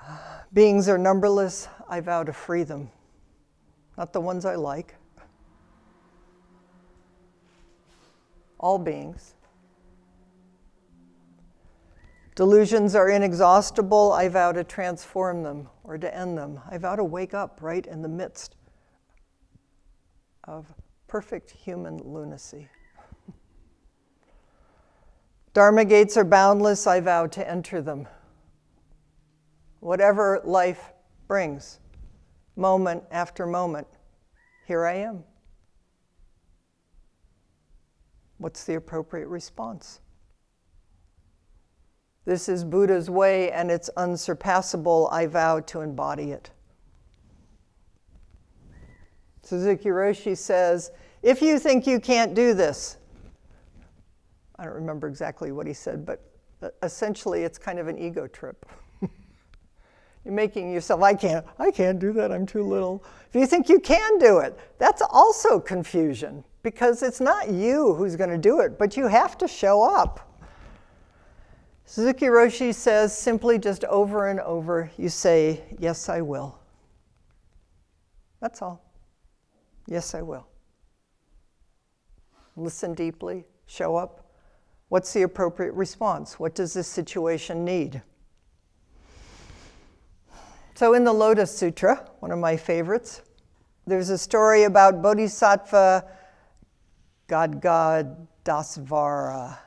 uh, 0.00 0.18
beings 0.52 0.88
are 0.88 0.98
numberless. 0.98 1.66
I 1.88 2.00
vow 2.00 2.22
to 2.22 2.32
free 2.32 2.62
them 2.62 2.92
not 4.00 4.14
the 4.14 4.20
ones 4.20 4.46
I 4.46 4.54
like. 4.54 4.94
All 8.58 8.78
beings. 8.78 9.34
Delusions 12.34 12.94
are 12.94 13.10
inexhaustible. 13.10 14.12
I 14.12 14.28
vow 14.28 14.52
to 14.52 14.64
transform 14.64 15.42
them 15.42 15.68
or 15.84 15.98
to 15.98 16.16
end 16.16 16.38
them. 16.38 16.60
I 16.70 16.78
vow 16.78 16.96
to 16.96 17.04
wake 17.04 17.34
up 17.34 17.58
right 17.60 17.84
in 17.84 18.00
the 18.00 18.08
midst 18.08 18.56
of 20.44 20.72
perfect 21.06 21.50
human 21.50 21.98
lunacy. 21.98 22.70
Dharma 25.52 25.84
gates 25.84 26.16
are 26.16 26.24
boundless. 26.24 26.86
I 26.86 27.00
vow 27.00 27.26
to 27.26 27.48
enter 27.48 27.82
them. 27.82 28.06
Whatever 29.80 30.40
life 30.44 30.92
brings, 31.26 31.80
moment 32.56 33.02
after 33.10 33.46
moment, 33.46 33.86
here 34.66 34.84
I 34.84 34.94
am. 34.94 35.24
What's 38.38 38.64
the 38.64 38.74
appropriate 38.74 39.28
response? 39.28 40.00
This 42.24 42.48
is 42.48 42.64
Buddha's 42.64 43.10
way 43.10 43.50
and 43.50 43.70
it's 43.70 43.88
unsurpassable. 43.96 45.08
I 45.10 45.26
vow 45.26 45.60
to 45.60 45.80
embody 45.80 46.30
it. 46.30 46.50
Suzuki 49.42 49.88
Roshi 49.88 50.36
says, 50.36 50.92
if 51.22 51.42
you 51.42 51.58
think 51.58 51.86
you 51.86 51.98
can't 51.98 52.34
do 52.34 52.54
this, 52.54 52.98
I 54.60 54.64
don't 54.64 54.74
remember 54.74 55.08
exactly 55.08 55.52
what 55.52 55.66
he 55.66 55.72
said, 55.72 56.04
but 56.04 56.22
uh, 56.62 56.68
essentially 56.82 57.44
it's 57.44 57.56
kind 57.56 57.78
of 57.78 57.88
an 57.88 57.98
ego 57.98 58.26
trip. 58.26 58.66
You're 59.00 60.34
making 60.34 60.70
yourself, 60.70 61.02
I 61.02 61.14
can't, 61.14 61.46
I 61.58 61.70
can't 61.70 61.98
do 61.98 62.12
that, 62.12 62.30
I'm 62.30 62.44
too 62.44 62.62
little. 62.62 63.02
If 63.30 63.40
you 63.40 63.46
think 63.46 63.70
you 63.70 63.80
can 63.80 64.18
do 64.18 64.38
it, 64.40 64.58
that's 64.76 65.00
also 65.08 65.58
confusion 65.58 66.44
because 66.62 67.02
it's 67.02 67.22
not 67.22 67.48
you 67.48 67.94
who's 67.94 68.16
going 68.16 68.28
to 68.28 68.36
do 68.36 68.60
it, 68.60 68.78
but 68.78 68.98
you 68.98 69.06
have 69.06 69.38
to 69.38 69.48
show 69.48 69.82
up. 69.82 70.28
Suzuki 71.86 72.26
Roshi 72.26 72.74
says 72.74 73.16
simply 73.16 73.58
just 73.58 73.84
over 73.84 74.28
and 74.28 74.40
over, 74.40 74.90
you 74.98 75.08
say, 75.08 75.64
Yes, 75.78 76.10
I 76.10 76.20
will. 76.20 76.58
That's 78.40 78.60
all. 78.60 78.84
Yes, 79.86 80.14
I 80.14 80.20
will. 80.20 80.46
Listen 82.56 82.92
deeply, 82.92 83.46
show 83.66 83.96
up. 83.96 84.19
What's 84.90 85.12
the 85.12 85.22
appropriate 85.22 85.72
response? 85.74 86.40
What 86.40 86.54
does 86.54 86.74
this 86.74 86.88
situation 86.88 87.64
need? 87.64 88.02
So, 90.74 90.94
in 90.94 91.04
the 91.04 91.12
Lotus 91.12 91.56
Sutra, 91.56 92.10
one 92.18 92.32
of 92.32 92.40
my 92.40 92.56
favorites, 92.56 93.22
there's 93.86 94.10
a 94.10 94.18
story 94.18 94.64
about 94.64 95.00
Bodhisattva 95.00 96.04
Gadgadasvara. 97.28 99.58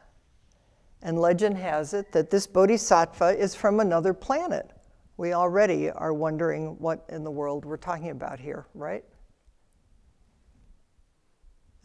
And 1.02 1.18
legend 1.18 1.58
has 1.58 1.94
it 1.94 2.12
that 2.12 2.30
this 2.30 2.46
bodhisattva 2.46 3.40
is 3.40 3.56
from 3.56 3.80
another 3.80 4.14
planet. 4.14 4.72
We 5.16 5.32
already 5.32 5.90
are 5.90 6.14
wondering 6.14 6.78
what 6.80 7.06
in 7.08 7.24
the 7.24 7.32
world 7.32 7.64
we're 7.64 7.78
talking 7.78 8.10
about 8.10 8.42
here, 8.42 8.66
right? 8.74 9.06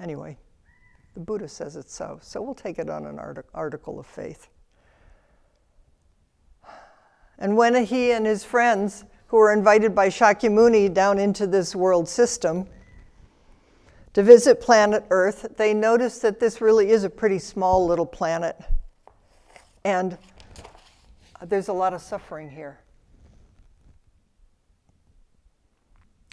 Anyway, 0.01 0.37
the 1.19 1.25
Buddha 1.25 1.49
says 1.49 1.75
it 1.75 1.91
so, 1.91 2.21
so 2.23 2.41
we'll 2.41 2.55
take 2.55 2.79
it 2.79 2.89
on 2.89 3.05
an 3.05 3.19
article 3.53 3.99
of 3.99 4.07
faith. 4.07 4.47
And 7.41 7.57
when 7.57 7.85
he 7.85 8.13
and 8.13 8.25
his 8.25 8.45
friends, 8.45 9.05
who 9.27 9.39
were 9.39 9.53
invited 9.53 9.97
by 9.97 10.11
Shakyamuni 10.11 10.95
down 10.95 11.19
into 11.19 11.49
this 11.49 11.75
world 11.75 12.09
system, 12.09 12.69
to 14.13 14.23
visit 14.23 14.61
planet 14.61 15.05
Earth, 15.11 15.45
they 15.57 15.75
noticed 15.75 16.23
that 16.23 16.39
this 16.39 16.61
really 16.61 16.91
is 16.91 17.03
a 17.03 17.11
pretty 17.11 17.41
small 17.41 17.85
little 17.85 18.07
planet. 18.07 18.57
And 19.83 20.17
there's 21.43 21.67
a 21.67 21.73
lot 21.73 21.95
of 21.95 22.01
suffering 22.01 22.49
here. 22.49 22.79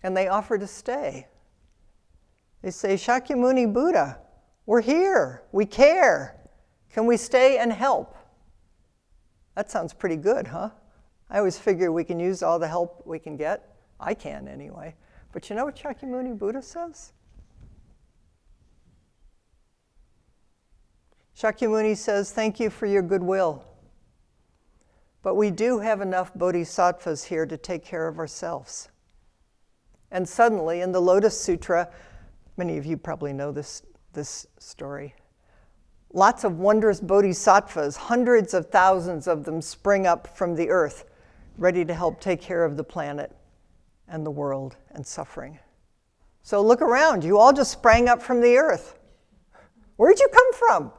And 0.03 0.15
they 0.15 0.27
offer 0.27 0.59
to 0.59 0.67
stay. 0.67 1.25
They 2.61 2.69
say, 2.69 2.93
Shakyamuni 2.93 3.73
Buddha, 3.73 4.19
we're 4.65 4.81
here, 4.81 5.43
we 5.51 5.65
care. 5.65 6.35
Can 6.91 7.05
we 7.05 7.17
stay 7.17 7.57
and 7.57 7.71
help? 7.71 8.15
That 9.55 9.69
sounds 9.69 9.93
pretty 9.93 10.17
good, 10.17 10.47
huh? 10.47 10.69
I 11.29 11.39
always 11.39 11.57
figure 11.57 11.91
we 11.91 12.03
can 12.03 12.19
use 12.19 12.43
all 12.43 12.59
the 12.59 12.67
help 12.67 13.05
we 13.05 13.19
can 13.19 13.37
get. 13.37 13.75
I 13.99 14.13
can 14.13 14.47
anyway. 14.47 14.95
But 15.31 15.49
you 15.49 15.55
know 15.55 15.65
what 15.65 15.75
Shakyamuni 15.75 16.37
Buddha 16.37 16.61
says? 16.61 17.13
Shakyamuni 21.37 21.97
says, 21.97 22.31
Thank 22.31 22.59
you 22.59 22.69
for 22.69 22.85
your 22.85 23.01
goodwill. 23.01 23.65
But 25.21 25.35
we 25.35 25.51
do 25.51 25.79
have 25.79 26.01
enough 26.01 26.33
bodhisattvas 26.35 27.25
here 27.25 27.45
to 27.45 27.57
take 27.57 27.83
care 27.83 28.07
of 28.07 28.19
ourselves. 28.19 28.89
And 30.11 30.29
suddenly, 30.29 30.81
in 30.81 30.91
the 30.91 31.01
Lotus 31.01 31.39
Sutra, 31.39 31.89
many 32.57 32.77
of 32.77 32.85
you 32.85 32.95
probably 32.95 33.33
know 33.33 33.51
this, 33.51 33.81
this 34.15 34.47
story. 34.57 35.13
Lots 36.11 36.43
of 36.43 36.57
wondrous 36.57 36.99
bodhisattvas, 36.99 37.95
hundreds 37.95 38.55
of 38.55 38.71
thousands 38.71 39.27
of 39.27 39.43
them, 39.43 39.61
spring 39.61 40.07
up 40.07 40.35
from 40.35 40.55
the 40.55 40.69
earth, 40.69 41.05
ready 41.57 41.85
to 41.85 41.93
help 41.93 42.19
take 42.19 42.41
care 42.41 42.65
of 42.65 42.77
the 42.77 42.83
planet 42.83 43.35
and 44.07 44.25
the 44.25 44.31
world 44.31 44.77
and 44.91 45.05
suffering. 45.05 45.59
So 46.41 46.61
look 46.61 46.81
around. 46.81 47.23
You 47.23 47.37
all 47.37 47.53
just 47.53 47.71
sprang 47.71 48.09
up 48.09 48.21
from 48.21 48.41
the 48.41 48.57
earth. 48.57 48.97
Where'd 49.97 50.19
you 50.19 50.29
come 50.33 50.53
from? 50.53 50.91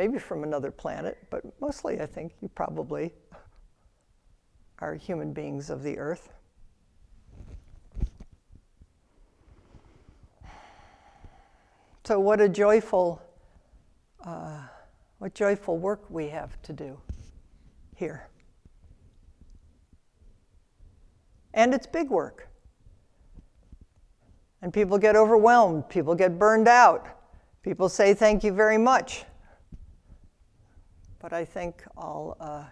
maybe 0.00 0.18
from 0.18 0.44
another 0.44 0.70
planet, 0.70 1.18
but 1.28 1.42
mostly 1.60 2.00
I 2.00 2.06
think 2.06 2.32
you 2.40 2.48
probably 2.48 3.12
are 4.78 4.94
human 4.94 5.34
beings 5.34 5.68
of 5.68 5.82
the 5.82 5.98
earth. 5.98 6.30
So, 12.10 12.18
what 12.18 12.40
a 12.40 12.48
joyful, 12.48 13.22
uh, 14.26 14.62
what 15.18 15.32
joyful 15.32 15.78
work 15.78 16.10
we 16.10 16.26
have 16.30 16.60
to 16.62 16.72
do 16.72 16.98
here. 17.94 18.28
And 21.54 21.72
it's 21.72 21.86
big 21.86 22.10
work. 22.10 22.48
And 24.60 24.72
people 24.72 24.98
get 24.98 25.14
overwhelmed, 25.14 25.88
people 25.88 26.16
get 26.16 26.36
burned 26.36 26.66
out, 26.66 27.06
people 27.62 27.88
say 27.88 28.12
thank 28.12 28.42
you 28.42 28.52
very 28.52 28.76
much 28.76 29.24
but 31.20 31.32
I 31.32 31.44
think 31.44 31.84
I'll 31.96 32.36
uh, 32.40 32.64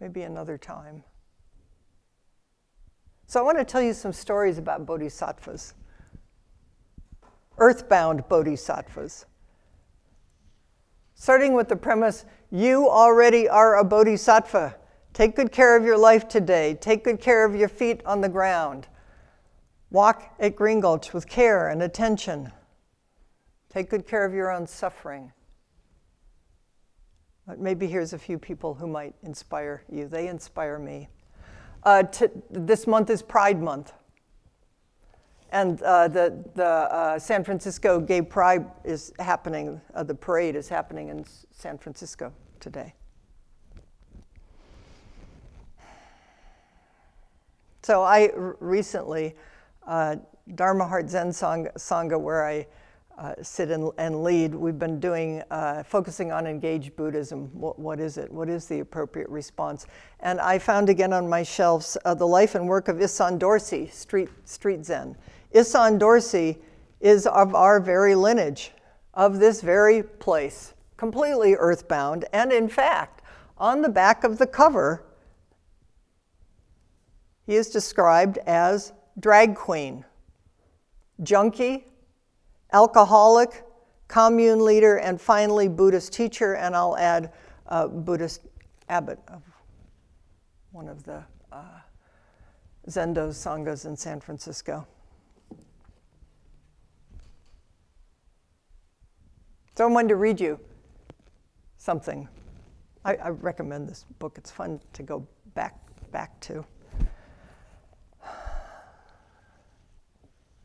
maybe 0.00 0.22
another 0.22 0.58
time. 0.58 1.04
So 3.26 3.38
I 3.38 3.42
want 3.44 3.58
to 3.58 3.64
tell 3.64 3.82
you 3.82 3.94
some 3.94 4.12
stories 4.12 4.58
about 4.58 4.84
bodhisattvas, 4.84 5.74
earthbound 7.58 8.28
bodhisattvas. 8.28 9.26
Starting 11.14 11.54
with 11.54 11.68
the 11.68 11.76
premise 11.76 12.24
you 12.50 12.88
already 12.88 13.48
are 13.48 13.78
a 13.78 13.84
bodhisattva. 13.84 14.76
Take 15.12 15.36
good 15.36 15.52
care 15.52 15.76
of 15.76 15.84
your 15.84 15.98
life 15.98 16.26
today. 16.26 16.74
Take 16.80 17.04
good 17.04 17.20
care 17.20 17.44
of 17.44 17.54
your 17.54 17.68
feet 17.68 18.00
on 18.04 18.20
the 18.20 18.28
ground. 18.28 18.88
Walk 19.90 20.34
at 20.40 20.56
Green 20.56 20.80
Gulch 20.80 21.12
with 21.12 21.28
care 21.28 21.68
and 21.68 21.82
attention. 21.82 22.50
Take 23.68 23.90
good 23.90 24.06
care 24.06 24.24
of 24.24 24.34
your 24.34 24.50
own 24.50 24.66
suffering. 24.66 25.32
But 27.46 27.58
maybe 27.58 27.86
here's 27.86 28.12
a 28.12 28.18
few 28.18 28.38
people 28.38 28.74
who 28.74 28.86
might 28.86 29.14
inspire 29.22 29.84
you. 29.90 30.08
They 30.08 30.28
inspire 30.28 30.78
me. 30.78 31.08
Uh, 31.82 32.04
t- 32.04 32.26
this 32.50 32.86
month 32.86 33.10
is 33.10 33.22
Pride 33.22 33.60
Month. 33.60 33.92
And 35.52 35.82
uh, 35.82 36.08
the, 36.08 36.42
the 36.54 36.64
uh, 36.64 37.18
San 37.18 37.44
Francisco 37.44 38.00
Gay 38.00 38.22
Pride 38.22 38.64
is 38.84 39.12
happening, 39.18 39.82
uh, 39.94 40.02
the 40.02 40.14
parade 40.14 40.56
is 40.56 40.66
happening 40.66 41.08
in 41.08 41.26
San 41.50 41.76
Francisco 41.76 42.32
today. 42.58 42.94
So 47.82 48.02
I 48.02 48.30
recently, 48.34 49.36
uh, 49.86 50.16
Dharma 50.54 50.88
Heart 50.88 51.10
Zen 51.10 51.28
Sangha, 51.28 52.18
where 52.18 52.46
I 52.46 52.66
uh, 53.18 53.34
sit 53.42 53.70
and, 53.70 53.90
and, 53.98 54.24
lead, 54.24 54.54
we've 54.54 54.78
been 54.78 54.98
doing, 54.98 55.42
uh, 55.50 55.82
focusing 55.82 56.32
on 56.32 56.46
engaged 56.46 56.96
Buddhism. 56.96 57.50
What, 57.52 57.78
what 57.78 58.00
is 58.00 58.16
it? 58.16 58.32
What 58.32 58.48
is 58.48 58.66
the 58.66 58.80
appropriate 58.80 59.28
response? 59.28 59.86
And 60.20 60.40
I 60.40 60.58
found 60.58 60.88
again 60.88 61.12
on 61.12 61.28
my 61.28 61.42
shelves 61.42 61.98
the 62.04 62.26
life 62.26 62.54
and 62.54 62.66
work 62.66 62.88
of 62.88 62.96
Issan 62.96 63.38
Dorsey, 63.38 63.88
Street, 63.88 64.30
Street 64.46 64.86
Zen. 64.86 65.14
Issan 65.54 65.98
Dorsey 65.98 66.58
is 67.00 67.26
of 67.26 67.54
our 67.54 67.80
very 67.80 68.14
lineage, 68.14 68.72
of 69.14 69.38
this 69.38 69.60
very 69.60 70.02
place, 70.02 70.74
completely 70.96 71.54
earthbound. 71.54 72.24
And 72.32 72.52
in 72.52 72.68
fact, 72.68 73.22
on 73.58 73.82
the 73.82 73.88
back 73.88 74.24
of 74.24 74.38
the 74.38 74.46
cover, 74.46 75.04
he 77.46 77.56
is 77.56 77.68
described 77.68 78.38
as 78.46 78.92
drag 79.18 79.54
queen, 79.56 80.04
junkie, 81.22 81.86
alcoholic, 82.72 83.64
commune 84.08 84.64
leader, 84.64 84.96
and 84.96 85.20
finally, 85.20 85.68
Buddhist 85.68 86.12
teacher, 86.12 86.54
and 86.54 86.76
I'll 86.76 86.96
add 86.96 87.32
uh, 87.66 87.88
Buddhist 87.88 88.42
abbot 88.88 89.18
of 89.28 89.42
one 90.70 90.88
of 90.88 91.02
the 91.04 91.22
uh, 91.50 91.62
Zendo 92.88 93.30
Sanghas 93.30 93.86
in 93.86 93.96
San 93.96 94.20
Francisco. 94.20 94.86
So 99.74 99.86
I'm 99.86 99.92
going 99.92 100.08
to 100.08 100.16
read 100.16 100.38
you 100.38 100.60
something. 101.78 102.28
I, 103.06 103.14
I 103.16 103.28
recommend 103.30 103.88
this 103.88 104.04
book. 104.18 104.34
It's 104.36 104.50
fun 104.50 104.80
to 104.92 105.02
go 105.02 105.26
back 105.54 105.78
back 106.10 106.38
to. 106.40 106.64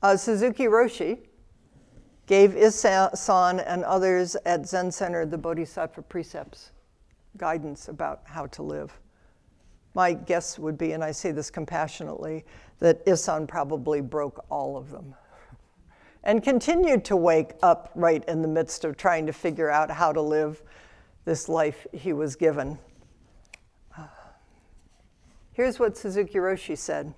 Uh, 0.04 0.18
Suzuki 0.18 0.66
Roshi 0.66 1.20
gave 2.26 2.52
Issan 2.52 3.64
and 3.66 3.84
others 3.86 4.36
at 4.46 4.68
Zen 4.68 4.92
Center 4.92 5.26
the 5.26 5.38
Bodhisattva 5.38 6.02
precepts, 6.02 6.72
guidance 7.38 7.88
about 7.88 8.22
how 8.26 8.46
to 8.48 8.62
live. 8.62 9.00
My 9.96 10.12
guess 10.12 10.60
would 10.60 10.78
be, 10.78 10.92
and 10.92 11.04
I 11.04 11.12
say 11.12 11.32
this 11.32 11.50
compassionately, 11.50 12.46
that 12.80 13.04
Issan 13.06 13.48
probably 13.48 14.02
broke 14.02 14.46
all 14.50 14.76
of 14.76 14.92
them 14.92 15.16
and 16.28 16.44
continued 16.44 17.06
to 17.06 17.16
wake 17.16 17.54
up 17.64 17.90
right 17.96 18.24
in 18.26 18.42
the 18.42 18.48
midst 18.50 18.84
of 18.84 18.98
trying 18.98 19.26
to 19.26 19.32
figure 19.32 19.70
out 19.70 19.90
how 19.90 20.12
to 20.12 20.22
live 20.22 20.62
this 21.24 21.48
life 21.48 21.88
he 21.94 22.12
was 22.12 22.36
given. 22.36 22.78
Here's 25.54 25.80
what 25.80 25.98
Suzuki 25.98 26.38
Roshi 26.38 26.78
said 26.78 27.14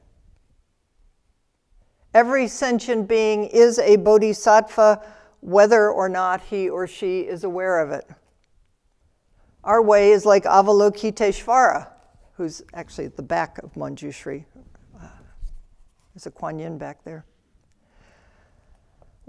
Every 2.14 2.48
sentient 2.48 3.08
being 3.08 3.46
is 3.46 3.80
a 3.80 3.96
bodhisattva, 3.98 5.04
whether 5.42 5.90
or 5.90 6.08
not 6.08 6.42
he 6.42 6.70
or 6.70 6.86
she 6.86 7.22
is 7.22 7.44
aware 7.44 7.80
of 7.80 7.92
it. 7.92 8.08
Our 9.64 9.82
way 9.82 10.12
is 10.12 10.24
like 10.24 10.44
Avalokiteshvara, 10.44 11.88
who's 12.34 12.62
actually 12.76 13.06
at 13.06 13.16
the 13.16 13.24
back 13.24 13.58
of 13.58 13.74
Manjushri. 13.74 14.46
Uh, 14.96 15.08
there's 16.14 16.28
a 16.28 16.32
Kuan 16.32 16.60
Yin 16.60 16.78
back 16.78 17.04
there. 17.04 17.26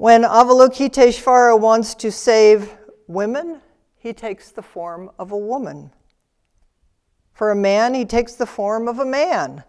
When 0.00 0.22
Avalokiteshvara 0.22 1.60
wants 1.60 1.94
to 1.96 2.10
save 2.10 2.74
women, 3.06 3.60
he 3.98 4.14
takes 4.14 4.50
the 4.50 4.62
form 4.62 5.10
of 5.18 5.30
a 5.30 5.36
woman. 5.36 5.92
For 7.34 7.50
a 7.50 7.54
man, 7.54 7.92
he 7.92 8.06
takes 8.06 8.32
the 8.32 8.46
form 8.46 8.88
of 8.88 8.98
a 8.98 9.04
man. 9.04 9.62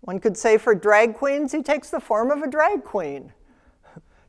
One 0.00 0.18
could 0.18 0.36
say 0.36 0.58
for 0.58 0.74
drag 0.74 1.14
queens, 1.14 1.52
he 1.52 1.62
takes 1.62 1.88
the 1.88 2.00
form 2.00 2.32
of 2.32 2.42
a 2.42 2.50
drag 2.50 2.82
queen. 2.82 3.32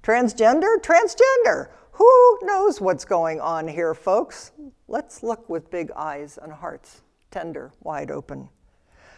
Transgender? 0.03 0.77
Transgender. 0.77 1.69
Who 1.93 2.39
knows 2.43 2.79
what's 2.79 3.03
going 3.03 3.41
on 3.41 3.67
here, 3.67 3.95
folks? 3.95 4.51
Let's 4.87 5.23
look 5.23 5.49
with 5.49 5.71
big 5.71 5.89
eyes 5.95 6.37
and 6.39 6.53
hearts, 6.53 7.01
tender, 7.31 7.71
wide 7.81 8.11
open. 8.11 8.47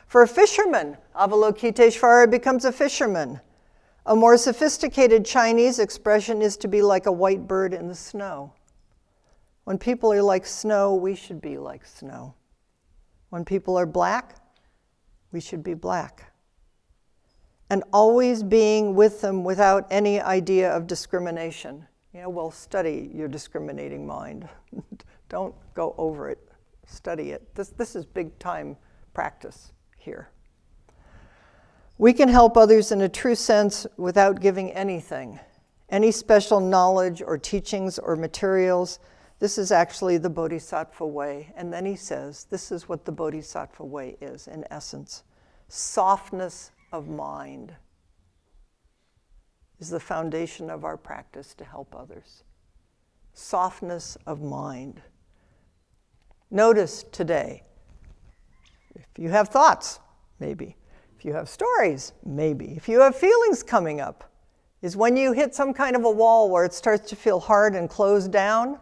For 0.08 0.22
a 0.22 0.28
fisherman, 0.30 0.96
Avalokiteshvara 1.18 2.32
becomes 2.32 2.64
a 2.64 2.72
fisherman. 2.72 3.42
A 4.06 4.16
more 4.16 4.38
sophisticated 4.38 5.26
Chinese 5.26 5.80
expression 5.80 6.42
is 6.42 6.58
to 6.58 6.68
be 6.68 6.82
like 6.82 7.06
a 7.06 7.12
white 7.12 7.48
bird 7.48 7.74
in 7.74 7.88
the 7.88 7.96
snow. 7.96 8.54
When 9.64 9.78
people 9.78 10.14
are 10.14 10.22
like 10.22 10.46
snow, 10.46 10.94
we 10.94 11.16
should 11.16 11.42
be 11.42 11.58
like 11.58 11.86
snow. 11.86 12.36
When 13.30 13.44
people 13.44 13.78
are 13.78 13.88
black, 13.88 14.36
we 15.32 15.42
should 15.42 15.64
be 15.64 15.74
black 15.74 16.36
and 17.70 17.84
always 17.92 18.44
being 18.44 18.96
with 18.96 19.22
them 19.22 19.44
without 19.44 19.88
any 19.90 20.22
idea 20.22 20.72
of 20.72 20.88
discrimination. 20.88 21.86
You 22.14 22.22
know, 22.22 22.30
well, 22.30 22.52
study 22.52 23.12
your 23.14 23.28
discriminating 23.28 24.06
mind. 24.06 24.48
Don't 25.30 25.56
go 25.74 25.96
over 25.98 26.30
it, 26.30 26.40
study 26.86 27.32
it. 27.32 27.54
This, 27.56 27.70
this 27.70 27.96
is 27.96 28.06
big 28.06 28.38
time 28.40 28.78
practice 29.14 29.74
here. 29.98 30.30
We 31.98 32.14
can 32.14 32.28
help 32.28 32.58
others 32.58 32.92
in 32.92 33.02
a 33.02 33.10
true 33.10 33.36
sense 33.36 33.88
without 33.98 34.42
giving 34.42 34.72
anything, 34.72 35.40
any 35.90 36.12
special 36.12 36.60
knowledge 36.60 37.22
or 37.22 37.38
teachings 37.38 37.98
or 37.98 38.16
materials. 38.16 39.00
This 39.40 39.58
is 39.58 39.72
actually 39.72 40.18
the 40.18 40.30
Bodhisattva 40.30 41.06
way. 41.06 41.54
And 41.56 41.72
then 41.72 41.86
he 41.86 41.96
says, 41.96 42.48
this 42.50 42.72
is 42.72 42.90
what 42.90 43.06
the 43.06 43.12
Bodhisattva 43.12 43.84
way 43.84 44.18
is 44.20 44.48
in 44.48 44.66
essence 44.70 45.24
softness 45.68 46.72
of 46.92 47.08
mind 47.08 47.76
is 49.80 49.90
the 49.90 50.00
foundation 50.00 50.70
of 50.70 50.86
our 50.86 50.98
practice 50.98 51.54
to 51.56 51.66
help 51.66 51.96
others. 51.96 52.44
Softness 53.34 54.18
of 54.26 54.42
mind. 54.42 55.02
Notice 56.50 57.04
today, 57.12 57.64
if 58.96 59.06
you 59.18 59.30
have 59.30 59.50
thoughts, 59.50 60.00
maybe, 60.40 60.78
if 61.18 61.24
you 61.24 61.34
have 61.34 61.48
stories, 61.48 62.14
maybe, 62.26 62.74
if 62.76 62.90
you 62.90 63.00
have 63.02 63.16
feelings 63.16 63.64
coming 63.64 64.02
up, 64.02 64.32
is 64.82 64.98
when 64.98 65.16
you 65.16 65.32
hit 65.32 65.56
some 65.56 65.74
kind 65.74 65.96
of 65.96 66.04
a 66.04 66.12
wall 66.12 66.50
where 66.50 66.66
it 66.66 66.74
starts 66.74 67.10
to 67.10 67.16
feel 67.16 67.40
hard 67.40 67.74
and 67.74 67.90
closed 67.90 68.32
down, 68.32 68.78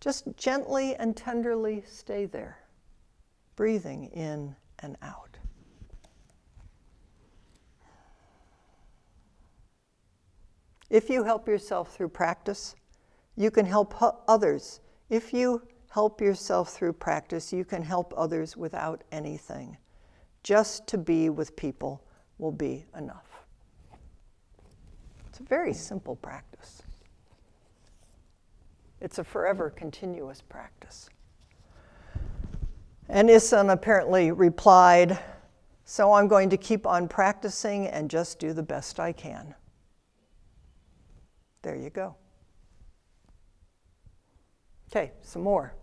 just 0.00 0.24
gently 0.36 0.96
and 0.96 1.16
tenderly 1.16 1.82
stay 1.86 2.26
there, 2.26 2.58
breathing 3.54 4.06
in 4.06 4.56
and 4.80 4.96
out. 5.02 5.38
If 10.90 11.08
you 11.08 11.22
help 11.24 11.46
yourself 11.46 11.94
through 11.94 12.08
practice, 12.10 12.74
you 13.36 13.50
can 13.50 13.64
help 13.64 13.94
others. 14.28 14.80
If 15.08 15.32
you 15.32 15.62
help 15.90 16.20
yourself 16.20 16.74
through 16.74 16.94
practice, 16.94 17.52
you 17.52 17.64
can 17.64 17.82
help 17.82 18.12
others 18.16 18.56
without 18.56 19.04
anything. 19.12 19.76
Just 20.42 20.86
to 20.88 20.98
be 20.98 21.30
with 21.30 21.54
people 21.56 22.02
will 22.38 22.52
be 22.52 22.84
enough. 22.96 23.44
It's 25.28 25.40
a 25.40 25.44
very 25.44 25.72
simple 25.72 26.16
practice. 26.16 26.82
It's 29.00 29.18
a 29.18 29.24
forever 29.24 29.70
continuous 29.70 30.40
practice. 30.40 31.08
And 33.08 33.28
Issan 33.28 33.72
apparently 33.72 34.30
replied, 34.30 35.18
So 35.84 36.12
I'm 36.12 36.28
going 36.28 36.50
to 36.50 36.56
keep 36.56 36.86
on 36.86 37.08
practicing 37.08 37.88
and 37.88 38.10
just 38.10 38.38
do 38.38 38.52
the 38.52 38.62
best 38.62 39.00
I 39.00 39.12
can. 39.12 39.54
There 41.62 41.76
you 41.76 41.90
go. 41.90 42.16
Okay, 44.90 45.12
some 45.22 45.42
more. 45.42 45.74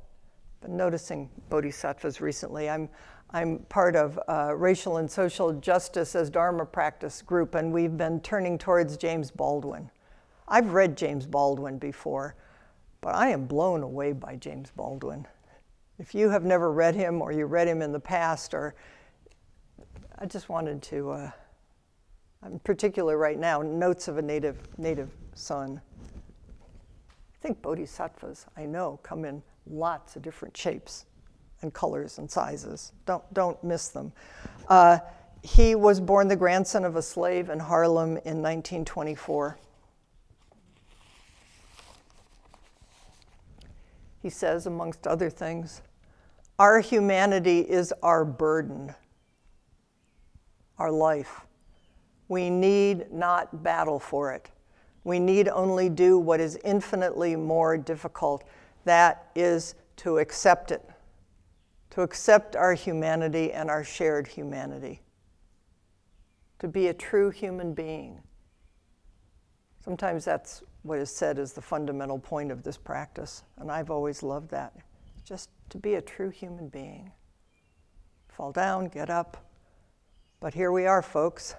Been 0.61 0.75
noticing 0.75 1.29
bodhisattvas 1.49 2.21
recently. 2.21 2.69
I'm, 2.69 2.89
I'm 3.31 3.59
part 3.69 3.95
of 3.95 4.19
uh, 4.27 4.55
Racial 4.55 4.97
and 4.97 5.09
Social 5.09 5.53
Justice 5.53 6.15
as 6.15 6.31
Dharma 6.31 6.65
Practice 6.65 7.21
group, 7.21 7.53
and 7.53 7.71
we've 7.71 7.95
been 7.95 8.19
turning 8.21 8.57
towards 8.57 8.97
James 8.97 9.29
Baldwin. 9.29 9.91
I've 10.47 10.73
read 10.73 10.97
James 10.97 11.27
Baldwin 11.27 11.77
before, 11.77 12.35
but 13.01 13.13
I 13.13 13.29
am 13.29 13.45
blown 13.45 13.83
away 13.83 14.13
by 14.13 14.35
James 14.35 14.71
Baldwin. 14.75 15.27
If 15.99 16.15
you 16.15 16.29
have 16.29 16.43
never 16.43 16.71
read 16.71 16.95
him 16.95 17.21
or 17.21 17.31
you 17.31 17.45
read 17.45 17.67
him 17.67 17.83
in 17.83 17.91
the 17.91 17.99
past, 17.99 18.55
or 18.55 18.73
I 20.17 20.25
just 20.25 20.49
wanted 20.49 20.81
to, 20.83 21.11
uh, 21.11 21.31
in 22.47 22.57
particular 22.59 23.15
right 23.15 23.37
now, 23.37 23.61
Notes 23.61 24.07
of 24.07 24.17
a 24.17 24.23
Native, 24.23 24.57
Native 24.79 25.11
Son. 25.35 25.79
I 27.11 27.37
think 27.41 27.61
bodhisattvas, 27.61 28.47
I 28.57 28.65
know, 28.65 28.99
come 29.03 29.23
in 29.23 29.43
lots 29.67 30.15
of 30.15 30.23
different 30.23 30.57
shapes 30.57 31.05
and 31.61 31.73
colors 31.73 32.17
and 32.17 32.29
sizes. 32.29 32.91
Don't, 33.05 33.33
don't 33.33 33.63
miss 33.63 33.89
them. 33.89 34.11
Uh, 34.67 34.99
he 35.43 35.75
was 35.75 35.99
born 35.99 36.27
the 36.27 36.35
grandson 36.35 36.83
of 36.83 36.95
a 36.95 37.01
slave 37.01 37.49
in 37.49 37.59
Harlem 37.59 38.09
in 38.09 38.41
1924. 38.41 39.57
He 44.21 44.29
says, 44.29 44.65
amongst 44.65 45.07
other 45.07 45.29
things, 45.29 45.81
our 46.57 46.81
humanity 46.81 47.61
is 47.61 47.93
our 48.03 48.25
burden, 48.25 48.93
our 50.77 50.91
life. 50.91 51.41
We 52.27 52.49
need 52.49 53.11
not 53.11 53.63
battle 53.63 53.97
for 53.97 54.33
it. 54.33 54.51
We 55.05 55.19
need 55.19 55.47
only 55.47 55.87
do 55.87 56.19
what 56.19 56.41
is 56.41 56.59
infinitely 56.65 57.37
more 57.37 57.77
difficult 57.77 58.43
that 58.85 59.29
is, 59.35 59.75
to 59.97 60.17
accept 60.17 60.71
it, 60.71 60.87
to 61.91 62.01
accept 62.01 62.55
our 62.55 62.73
humanity 62.73 63.51
and 63.51 63.69
our 63.69 63.83
shared 63.83 64.27
humanity, 64.27 65.01
to 66.59 66.67
be 66.67 66.87
a 66.87 66.93
true 66.93 67.29
human 67.29 67.73
being. 67.73 68.19
Sometimes 69.83 70.25
that's 70.25 70.63
what 70.83 70.99
is 70.99 71.09
said 71.09 71.39
as 71.39 71.53
the 71.53 71.61
fundamental 71.61 72.19
point 72.19 72.51
of 72.51 72.63
this 72.63 72.77
practice, 72.77 73.43
and 73.57 73.71
I've 73.71 73.89
always 73.89 74.23
loved 74.23 74.49
that. 74.51 74.73
Just 75.25 75.49
to 75.69 75.77
be 75.77 75.95
a 75.95 76.01
true 76.01 76.29
human 76.29 76.69
being. 76.69 77.11
Fall 78.29 78.51
down, 78.51 78.87
get 78.87 79.09
up. 79.09 79.45
But 80.39 80.53
here 80.53 80.71
we 80.71 80.85
are, 80.85 81.01
folks. 81.01 81.55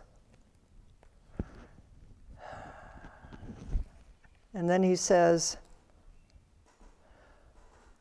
And 4.55 4.69
then 4.69 4.83
he 4.83 4.97
says, 4.97 5.59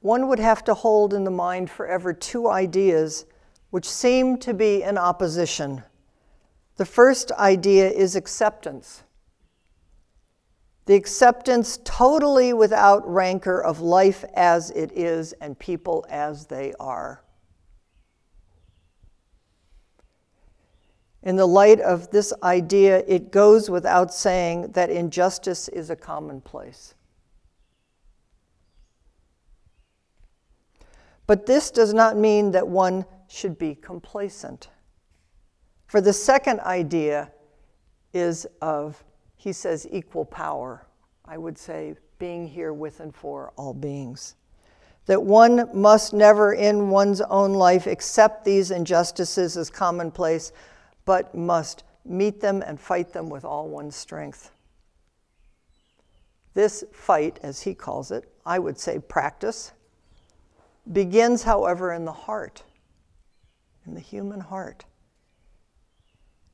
one 0.01 0.27
would 0.27 0.39
have 0.39 0.63
to 0.63 0.73
hold 0.73 1.13
in 1.13 1.23
the 1.23 1.31
mind 1.31 1.69
forever 1.69 2.13
two 2.13 2.47
ideas 2.47 3.25
which 3.69 3.89
seem 3.89 4.37
to 4.37 4.53
be 4.53 4.81
in 4.81 4.97
opposition. 4.97 5.83
The 6.77 6.85
first 6.85 7.31
idea 7.33 7.89
is 7.89 8.15
acceptance. 8.15 9.03
The 10.85 10.95
acceptance 10.95 11.77
totally 11.83 12.53
without 12.53 13.07
rancor 13.07 13.61
of 13.61 13.79
life 13.79 14.25
as 14.33 14.71
it 14.71 14.91
is 14.93 15.33
and 15.33 15.59
people 15.59 16.05
as 16.09 16.47
they 16.47 16.73
are. 16.79 17.23
In 21.21 21.35
the 21.35 21.45
light 21.45 21.81
of 21.81 22.09
this 22.11 22.33
idea, 22.41 23.03
it 23.07 23.29
goes 23.29 23.69
without 23.69 24.13
saying 24.13 24.71
that 24.71 24.89
injustice 24.89 25.67
is 25.67 25.89
a 25.89 25.95
commonplace. 25.95 26.95
But 31.29 31.45
this 31.45 31.69
does 31.69 31.93
not 31.93 32.17
mean 32.17 32.49
that 32.53 32.67
one 32.67 33.05
should 33.27 33.59
be 33.59 33.75
complacent. 33.75 34.69
For 35.85 36.01
the 36.01 36.11
second 36.11 36.59
idea 36.61 37.31
is 38.13 38.47
of, 38.63 39.03
he 39.35 39.53
says, 39.53 39.87
equal 39.91 40.25
power. 40.25 40.87
I 41.25 41.37
would 41.37 41.55
say, 41.55 41.93
being 42.17 42.47
here 42.47 42.73
with 42.73 42.99
and 42.99 43.13
for 43.15 43.53
all 43.57 43.75
beings. 43.75 44.37
That 45.05 45.21
one 45.21 45.69
must 45.71 46.13
never 46.13 46.53
in 46.53 46.89
one's 46.89 47.21
own 47.21 47.53
life 47.53 47.85
accept 47.85 48.43
these 48.43 48.71
injustices 48.71 49.55
as 49.55 49.69
commonplace, 49.69 50.51
but 51.05 51.35
must 51.35 51.83
meet 52.05 52.41
them 52.41 52.63
and 52.63 52.81
fight 52.81 53.13
them 53.13 53.29
with 53.29 53.45
all 53.45 53.69
one's 53.69 53.95
strength. 53.95 54.49
This 56.55 56.83
fight, 56.91 57.39
as 57.43 57.61
he 57.61 57.75
calls 57.75 58.09
it, 58.09 58.33
I 58.47 58.57
would 58.57 58.79
say 58.79 58.97
practice, 58.97 59.73
begins, 60.91 61.43
however, 61.43 61.93
in 61.93 62.05
the 62.05 62.11
heart, 62.11 62.63
in 63.85 63.93
the 63.93 63.99
human 63.99 64.39
heart. 64.39 64.85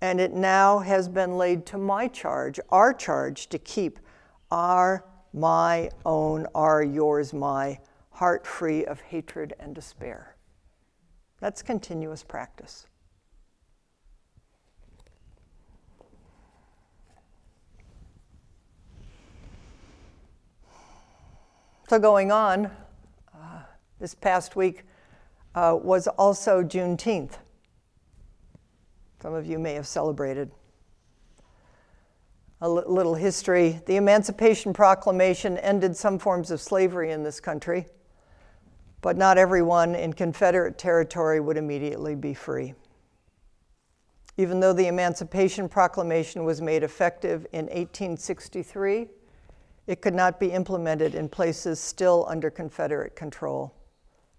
And 0.01 0.19
it 0.19 0.33
now 0.33 0.79
has 0.79 1.07
been 1.07 1.37
laid 1.37 1.65
to 1.67 1.77
my 1.77 2.07
charge, 2.07 2.59
our 2.69 2.93
charge, 2.93 3.47
to 3.47 3.57
keep 3.57 3.99
our, 4.51 5.05
my 5.33 5.89
own, 6.05 6.47
our, 6.53 6.83
yours, 6.83 7.33
my 7.33 7.79
heart 8.11 8.45
free 8.45 8.85
of 8.85 9.01
hatred 9.01 9.53
and 9.59 9.73
despair. 9.73 10.35
That's 11.39 11.61
continuous 11.61 12.23
practice. 12.23 12.87
So, 21.87 21.99
going 21.99 22.31
on, 22.31 22.71
this 24.05 24.13
past 24.13 24.55
week 24.55 24.83
uh, 25.55 25.75
was 25.81 26.05
also 26.05 26.61
Juneteenth. 26.61 27.39
Some 29.19 29.33
of 29.33 29.47
you 29.47 29.57
may 29.57 29.73
have 29.73 29.87
celebrated. 29.87 30.51
A 32.61 32.65
l- 32.65 32.83
little 32.85 33.15
history 33.15 33.81
the 33.87 33.95
Emancipation 33.95 34.73
Proclamation 34.73 35.57
ended 35.57 35.97
some 35.97 36.19
forms 36.19 36.51
of 36.51 36.61
slavery 36.61 37.13
in 37.13 37.23
this 37.23 37.39
country, 37.39 37.87
but 39.01 39.17
not 39.17 39.39
everyone 39.39 39.95
in 39.95 40.13
Confederate 40.13 40.77
territory 40.77 41.39
would 41.39 41.57
immediately 41.57 42.13
be 42.13 42.35
free. 42.35 42.75
Even 44.37 44.59
though 44.59 44.73
the 44.73 44.85
Emancipation 44.85 45.67
Proclamation 45.67 46.45
was 46.45 46.61
made 46.61 46.83
effective 46.83 47.47
in 47.53 47.65
1863, 47.65 49.07
it 49.87 50.01
could 50.03 50.13
not 50.13 50.39
be 50.39 50.51
implemented 50.51 51.15
in 51.15 51.27
places 51.27 51.79
still 51.79 52.23
under 52.29 52.51
Confederate 52.51 53.15
control. 53.15 53.73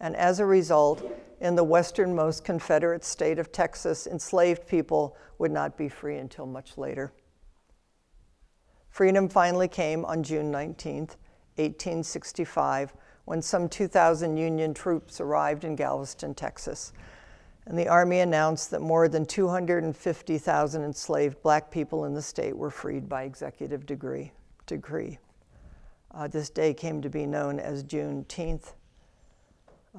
And 0.01 0.15
as 0.17 0.41
a 0.41 0.47
result, 0.47 1.03
in 1.41 1.55
the 1.55 1.65
westernmost 1.65 2.45
Confederate 2.45 3.05
state 3.05 3.39
of 3.39 3.53
Texas, 3.53 4.07
enslaved 4.07 4.67
people 4.67 5.17
would 5.39 5.51
not 5.51 5.77
be 5.77 5.89
free 5.89 6.17
until 6.17 6.47
much 6.47 6.79
later. 6.79 7.13
Freedom 8.91 9.29
finally 9.29 9.69
came 9.69 10.05
on 10.07 10.23
June 10.23 10.51
19, 10.51 11.01
1865, 11.57 12.95
when 13.27 13.43
some 13.43 13.69
2,000 13.69 14.37
Union 14.37 14.73
troops 14.73 15.21
arrived 15.21 15.65
in 15.65 15.77
Galveston, 15.77 16.35
Texas. 16.35 16.93
And 17.67 17.79
the 17.79 17.89
Army 17.89 18.21
announced 18.21 18.71
that 18.71 18.81
more 18.81 19.09
than 19.09 19.27
250,000 19.27 20.85
enslaved 20.85 21.43
black 21.43 21.71
people 21.71 22.05
in 22.05 22.15
the 22.15 22.23
state 22.23 22.57
were 22.57 22.71
freed 22.71 23.09
by 23.09 23.25
executive 23.25 23.85
degree, 23.85 24.33
decree. 24.67 25.19
Uh, 26.13 26.29
this 26.29 26.49
day 26.49 26.73
came 26.73 27.03
to 27.03 27.11
be 27.11 27.27
known 27.27 27.59
as 27.59 27.83
Juneteenth 27.85 28.73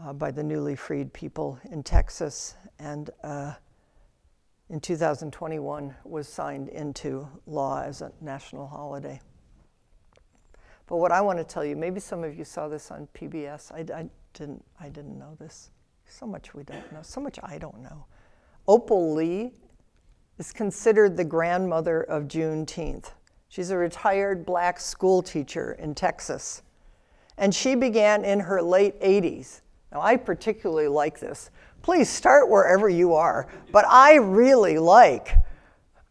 uh, 0.06 0.14
by 0.14 0.32
the 0.32 0.44
newly 0.44 0.76
freed 0.76 1.12
people 1.14 1.60
in 1.72 1.84
Texas, 1.84 2.56
and 2.80 3.10
uh, 3.24 3.54
in 4.70 4.80
2021 4.80 5.96
was 6.04 6.28
signed 6.28 6.70
into 6.70 7.28
law 7.46 7.82
as 7.82 8.02
a 8.02 8.12
national 8.22 8.68
holiday. 8.68 9.20
But 10.88 10.98
what 10.98 11.12
I 11.12 11.22
want 11.22 11.38
to 11.40 11.44
tell 11.44 11.66
you, 11.66 11.76
maybe 11.76 12.00
some 12.00 12.24
of 12.24 12.38
you 12.38 12.46
saw 12.46 12.68
this 12.68 12.92
on 12.92 13.08
PBS. 13.14 13.72
I, 13.72 14.00
I 14.00 14.10
didn't. 14.34 14.64
I 14.80 14.90
didn't 14.90 15.18
know 15.18 15.36
this. 15.40 15.72
So 16.06 16.26
much 16.26 16.54
we 16.54 16.64
don't 16.64 16.92
know. 16.92 17.02
So 17.02 17.20
much 17.20 17.40
I 17.44 17.58
don't 17.58 17.82
know. 17.82 18.06
Opal 18.68 19.14
Lee 19.14 19.54
is 20.38 20.54
considered 20.54 21.18
the 21.18 21.26
grandmother 21.26 22.04
of 22.04 22.24
Juneteenth. 22.24 23.12
She's 23.50 23.72
a 23.72 23.78
retired 23.78 24.46
black 24.46 24.80
school 24.80 25.22
teacher 25.22 25.74
in 25.80 25.96
Texas. 25.96 26.62
And 27.38 27.54
she 27.54 27.76
began 27.76 28.24
in 28.24 28.40
her 28.42 28.62
late 28.62 29.00
80s. 29.02 29.62
Now, 29.98 30.04
I 30.04 30.16
particularly 30.16 30.88
like 30.88 31.20
this. 31.20 31.50
Please 31.82 32.08
start 32.08 32.52
wherever 32.52 32.88
you 32.88 33.16
are, 33.16 33.48
but 33.72 33.84
I 33.90 34.18
really 34.18 34.78
like. 34.78 35.34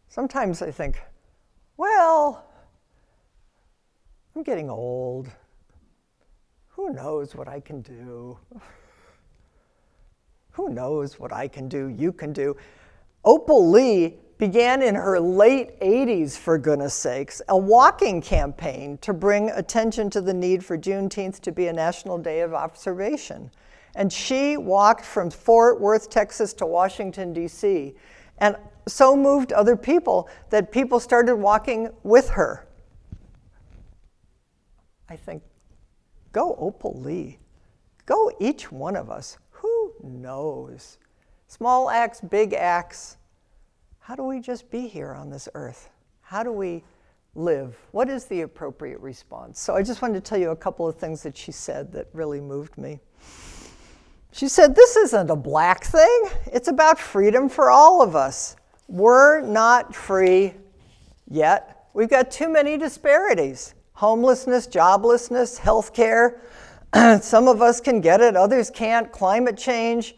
Sometimes 0.09 0.61
I 0.61 0.71
think, 0.71 1.01
well, 1.77 2.43
I'm 4.35 4.43
getting 4.43 4.69
old. 4.69 5.29
Who 6.71 6.89
knows 6.89 7.33
what 7.33 7.47
I 7.47 7.61
can 7.61 7.79
do? 7.79 8.37
Who 10.51 10.67
knows 10.67 11.17
what 11.17 11.31
I 11.31 11.47
can 11.47 11.69
do, 11.69 11.87
you 11.87 12.11
can 12.11 12.33
do? 12.33 12.57
Opal 13.23 13.71
Lee 13.71 14.17
began 14.37 14.81
in 14.81 14.95
her 14.95 15.17
late 15.17 15.79
80s, 15.79 16.37
for 16.37 16.57
goodness 16.57 16.93
sakes, 16.93 17.41
a 17.47 17.57
walking 17.57 18.21
campaign 18.21 18.97
to 18.97 19.13
bring 19.13 19.49
attention 19.51 20.09
to 20.09 20.19
the 20.19 20.33
need 20.33 20.65
for 20.65 20.77
Juneteenth 20.77 21.39
to 21.39 21.53
be 21.53 21.67
a 21.67 21.73
national 21.73 22.17
day 22.17 22.41
of 22.41 22.53
observation. 22.53 23.49
And 23.97 24.11
she 24.11 24.55
walked 24.55 25.03
from 25.03 25.29
Fort 25.29 25.81
Worth, 25.81 26.09
Texas 26.09 26.53
to 26.53 26.65
Washington, 26.65 27.33
D.C., 27.33 27.93
and 28.37 28.55
so 28.87 29.17
moved 29.17 29.51
other 29.51 29.75
people 29.75 30.29
that 30.49 30.71
people 30.71 31.01
started 31.01 31.35
walking 31.35 31.89
with 32.03 32.29
her. 32.29 32.65
I 35.09 35.17
think, 35.17 35.43
go 36.31 36.55
Opal 36.57 36.93
Lee. 37.01 37.39
Go 38.05 38.31
each 38.39 38.71
one 38.71 38.95
of 38.95 39.09
us. 39.09 39.37
Who 39.49 39.93
knows? 40.01 40.99
Small 41.47 41.89
acts, 41.89 42.21
big 42.21 42.53
acts 42.53 43.17
how 44.07 44.15
do 44.15 44.23
we 44.23 44.39
just 44.39 44.71
be 44.71 44.87
here 44.87 45.13
on 45.13 45.29
this 45.29 45.49
earth? 45.53 45.89
How 46.21 46.41
do 46.41 46.49
we 46.49 46.81
live? 47.35 47.75
What 47.91 48.07
is 48.07 48.23
the 48.23 48.39
appropriate 48.39 49.01
response? 49.01 49.59
So 49.59 49.75
I 49.75 49.83
just 49.83 50.01
wanted 50.01 50.13
to 50.13 50.21
tell 50.21 50.37
you 50.37 50.51
a 50.51 50.55
couple 50.55 50.87
of 50.87 50.95
things 50.95 51.21
that 51.23 51.35
she 51.35 51.51
said 51.51 51.91
that 51.91 52.07
really 52.13 52.39
moved 52.39 52.77
me. 52.77 53.01
She 54.37 54.47
said, 54.47 54.75
This 54.75 54.95
isn't 54.95 55.31
a 55.31 55.35
black 55.35 55.83
thing, 55.83 56.25
it's 56.45 56.67
about 56.67 56.99
freedom 56.99 57.49
for 57.49 57.71
all 57.71 58.03
of 58.03 58.15
us. 58.15 58.55
We're 58.87 59.41
not 59.41 59.95
free 59.95 60.53
yet. 61.27 61.87
We've 61.95 62.07
got 62.07 62.29
too 62.29 62.47
many 62.47 62.77
disparities 62.77 63.73
homelessness, 63.93 64.67
joblessness, 64.67 65.57
health 65.57 65.91
care. 65.91 66.39
Some 67.19 67.47
of 67.47 67.63
us 67.63 67.81
can 67.81 67.99
get 67.99 68.21
it, 68.21 68.35
others 68.35 68.69
can't. 68.69 69.11
Climate 69.11 69.57
change 69.57 70.15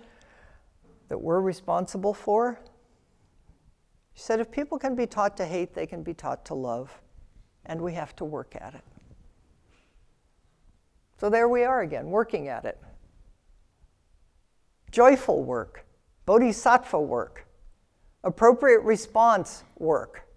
that 1.08 1.18
we're 1.18 1.40
responsible 1.40 2.14
for. 2.14 2.60
She 4.16 4.22
said, 4.22 4.42
if 4.42 4.52
people 4.52 4.78
can 4.78 4.96
be 4.96 5.08
taught 5.08 5.38
to 5.38 5.46
hate, 5.46 5.74
they 5.74 5.88
can 5.88 6.04
be 6.04 6.14
taught 6.14 6.44
to 6.48 6.56
love, 6.56 7.02
and 7.66 7.82
we 7.82 7.94
have 7.94 8.14
to 8.18 8.26
work 8.26 8.54
at 8.60 8.74
it. 8.76 8.84
So 11.22 11.30
there 11.30 11.48
we 11.48 11.64
are 11.64 11.80
again, 11.80 12.08
working 12.08 12.50
at 12.50 12.66
it. 12.66 12.78
Joyful 14.92 15.44
work, 15.44 15.86
bodhisattva 16.26 17.00
work, 17.00 17.46
appropriate 18.24 18.82
response 18.82 19.64
work. 19.78 20.28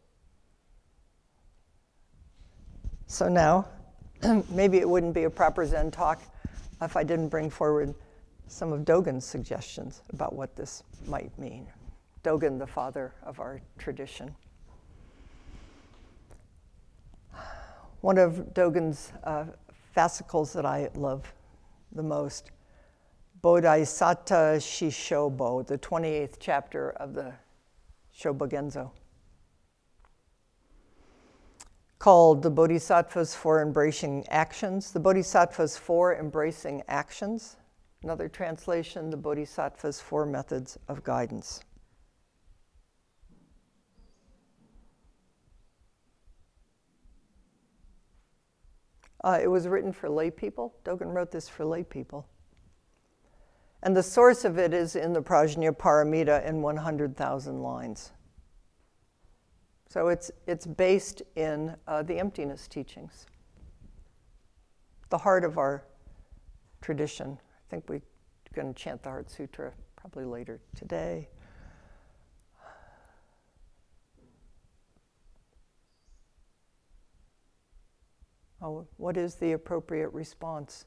So 3.06 3.28
now, 3.28 3.66
maybe 4.50 4.78
it 4.78 4.88
wouldn't 4.88 5.14
be 5.14 5.24
a 5.24 5.30
proper 5.30 5.66
Zen 5.66 5.90
talk 5.90 6.22
if 6.80 6.96
I 6.96 7.02
didn't 7.02 7.28
bring 7.28 7.50
forward 7.50 7.94
some 8.46 8.72
of 8.72 8.80
Dogen's 8.82 9.24
suggestions 9.24 10.02
about 10.10 10.34
what 10.34 10.56
this 10.56 10.82
might 11.06 11.36
mean. 11.38 11.66
Dogen, 12.22 12.58
the 12.58 12.66
father 12.66 13.12
of 13.22 13.40
our 13.40 13.60
tradition. 13.78 14.34
one 18.02 18.18
of 18.18 18.52
Dogen's 18.52 19.12
uh, 19.24 19.44
fascicles 19.94 20.52
that 20.52 20.66
I 20.66 20.90
love 20.94 21.32
the 21.92 22.02
most. 22.02 22.50
Bodhisattva 23.42 24.58
Shishobo, 24.60 25.66
the 25.66 25.76
28th 25.76 26.36
chapter 26.38 26.90
of 26.90 27.12
the 27.12 27.32
Shobogenzo, 28.16 28.92
called 31.98 32.42
the 32.42 32.50
Bodhisattvas 32.50 33.34
four 33.34 33.60
Embracing 33.60 34.24
Actions. 34.28 34.92
The 34.92 35.00
Bodhisattvas 35.00 35.76
four 35.76 36.14
Embracing 36.14 36.84
Actions. 36.86 37.56
Another 38.04 38.28
translation, 38.28 39.10
the 39.10 39.16
Bodhisattvas 39.16 40.00
four 40.00 40.24
Methods 40.24 40.78
of 40.86 41.02
Guidance. 41.02 41.64
Uh, 49.24 49.40
it 49.42 49.48
was 49.48 49.66
written 49.66 49.92
for 49.92 50.08
lay 50.08 50.30
people. 50.30 50.76
Dogen 50.84 51.12
wrote 51.12 51.32
this 51.32 51.48
for 51.48 51.64
lay 51.64 51.82
people. 51.82 52.28
And 53.82 53.96
the 53.96 54.02
source 54.02 54.44
of 54.44 54.58
it 54.58 54.72
is 54.72 54.94
in 54.94 55.12
the 55.12 55.22
Prajnaparamita 55.22 56.46
in 56.46 56.62
100,000 56.62 57.62
lines. 57.62 58.12
So 59.88 60.08
it's, 60.08 60.30
it's 60.46 60.66
based 60.66 61.22
in 61.36 61.76
uh, 61.86 62.02
the 62.02 62.18
emptiness 62.18 62.68
teachings, 62.68 63.26
the 65.10 65.18
heart 65.18 65.44
of 65.44 65.58
our 65.58 65.84
tradition. 66.80 67.38
I 67.42 67.70
think 67.70 67.88
we're 67.88 68.02
going 68.54 68.72
to 68.72 68.80
chant 68.80 69.02
the 69.02 69.10
Heart 69.10 69.30
Sutra 69.30 69.72
probably 69.96 70.24
later 70.24 70.60
today. 70.76 71.28
Oh, 78.62 78.86
what 78.96 79.16
is 79.16 79.34
the 79.34 79.52
appropriate 79.52 80.10
response? 80.12 80.84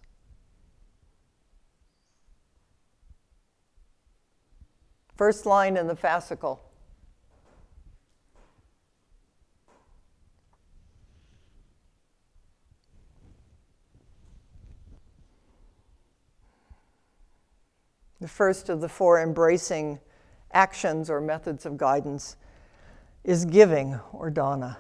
First 5.16 5.46
line 5.46 5.78
in 5.78 5.88
the 5.88 5.96
fascicle. 5.96 6.60
The 18.20 18.28
first 18.28 18.70
of 18.70 18.82
the 18.82 18.90
four 18.90 19.22
embracing 19.22 20.00
actions 20.52 21.10
or 21.10 21.22
methods 21.22 21.66
of 21.66 21.78
guidance 21.78 22.36
is 23.24 23.46
giving 23.46 24.00
or 24.12 24.30
dana. 24.30 24.78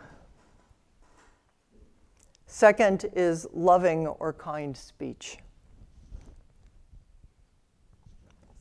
Second 2.45 3.05
is 3.13 3.47
loving 3.53 4.07
or 4.07 4.33
kind 4.33 4.75
speech. 4.75 5.37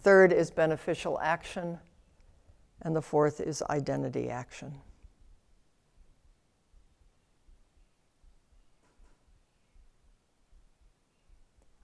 Third 0.05 0.35
is 0.35 0.51
beneficial 0.51 1.19
action. 1.21 1.79
And 2.83 2.95
the 2.95 3.01
fourth 3.01 3.41
is 3.41 3.63
identity 3.71 4.29
action. 4.29 4.75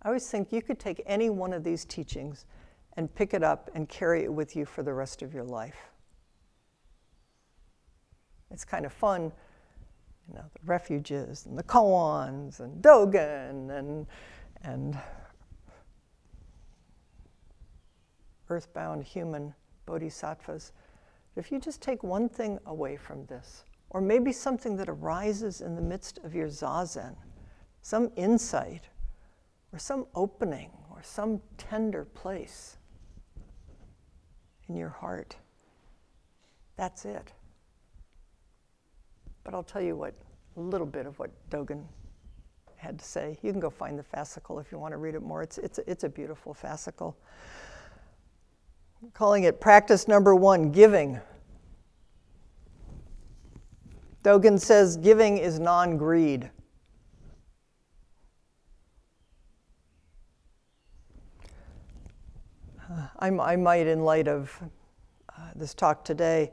I 0.03 0.09
always 0.09 0.31
think 0.31 0.53
you 0.53 0.61
could 0.61 0.79
take 0.79 1.03
any 1.07 1.31
one 1.31 1.55
of 1.55 1.65
these 1.65 1.87
teachings 1.87 2.45
and 2.97 3.15
pick 3.15 3.33
it 3.33 3.43
up 3.43 3.71
and 3.75 3.89
carry 3.89 4.25
it 4.25 4.33
with 4.33 4.55
you 4.55 4.67
for 4.67 4.83
the 4.83 4.93
rest 4.93 5.23
of 5.23 5.33
your 5.33 5.45
life. 5.45 5.91
It's 8.51 8.65
kind 8.65 8.85
of 8.85 8.93
fun 8.93 9.33
you 10.29 10.35
know, 10.35 10.45
the 10.53 10.61
refuges 10.67 11.47
and 11.47 11.59
the 11.59 11.63
koans 11.63 12.61
and 12.61 12.83
Dogen 12.83 13.71
and, 13.71 14.07
and 14.63 14.99
earthbound 18.51 19.05
human 19.05 19.55
bodhisattvas. 19.87 20.73
If 21.37 21.51
you 21.51 21.59
just 21.59 21.81
take 21.81 22.03
one 22.03 22.29
thing 22.29 22.59
away 22.67 22.97
from 22.97 23.25
this, 23.27 23.65
or 23.91 24.01
maybe 24.01 24.33
something 24.33 24.77
that 24.77 24.89
arises 24.89 25.61
in 25.61 25.75
the 25.75 25.83
midst 25.83 26.19
of 26.25 26.35
your 26.35 26.49
zazen, 26.49 27.17
some 27.83 28.11
insight, 28.17 28.89
or 29.73 29.79
some 29.79 30.07
opening, 30.15 30.71
or 30.91 31.03
some 31.03 31.41
tender 31.57 32.05
place 32.05 32.77
in 34.69 34.77
your 34.77 34.89
heart, 34.89 35.37
that's 36.77 37.05
it. 37.05 37.33
But 39.45 39.55
I'll 39.55 39.63
tell 39.63 39.83
you 39.83 39.97
what, 39.97 40.15
a 40.57 40.61
little 40.61 40.87
bit 40.87 41.07
of 41.07 41.19
what 41.19 41.31
Dogen 41.51 41.85
had 42.77 42.99
to 42.99 43.05
say. 43.05 43.39
You 43.43 43.51
can 43.51 43.61
go 43.61 43.71
find 43.71 43.99
the 43.99 44.03
fascicle 44.03 44.61
if 44.61 44.73
you 44.73 44.79
want 44.79 44.93
to 44.93 44.99
read 44.99 45.15
it 45.15 45.23
more. 45.23 45.43
It's, 45.43 45.59
it's, 45.59 45.79
it's 45.87 46.05
a 46.05 46.09
beautiful 46.09 46.55
fascicle. 46.55 47.15
I'm 49.03 49.11
calling 49.13 49.45
it 49.45 49.61
practice 49.61 50.07
number 50.07 50.35
one 50.35 50.73
giving. 50.73 51.21
Dogen 54.23 54.61
says 54.61 54.99
giving 54.99 55.39
is 55.39 55.59
non 55.59 55.97
greed. 55.97 56.51
Uh, 62.91 63.07
I, 63.19 63.29
I, 63.29 63.57
might, 63.57 63.87
in 63.87 64.01
light 64.01 64.29
of 64.29 64.53
uh, 65.31 65.51
this 65.57 65.73
talk 65.73 66.05
today, 66.05 66.51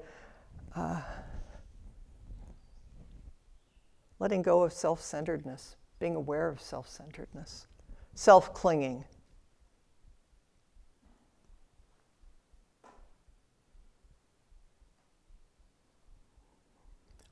uh, 0.73 1.01
letting 4.19 4.41
go 4.41 4.63
of 4.63 4.71
self 4.71 5.01
centeredness, 5.01 5.75
being 5.99 6.15
aware 6.15 6.47
of 6.47 6.61
self 6.61 6.87
centeredness, 6.87 7.67
self 8.13 8.53
clinging. 8.53 9.03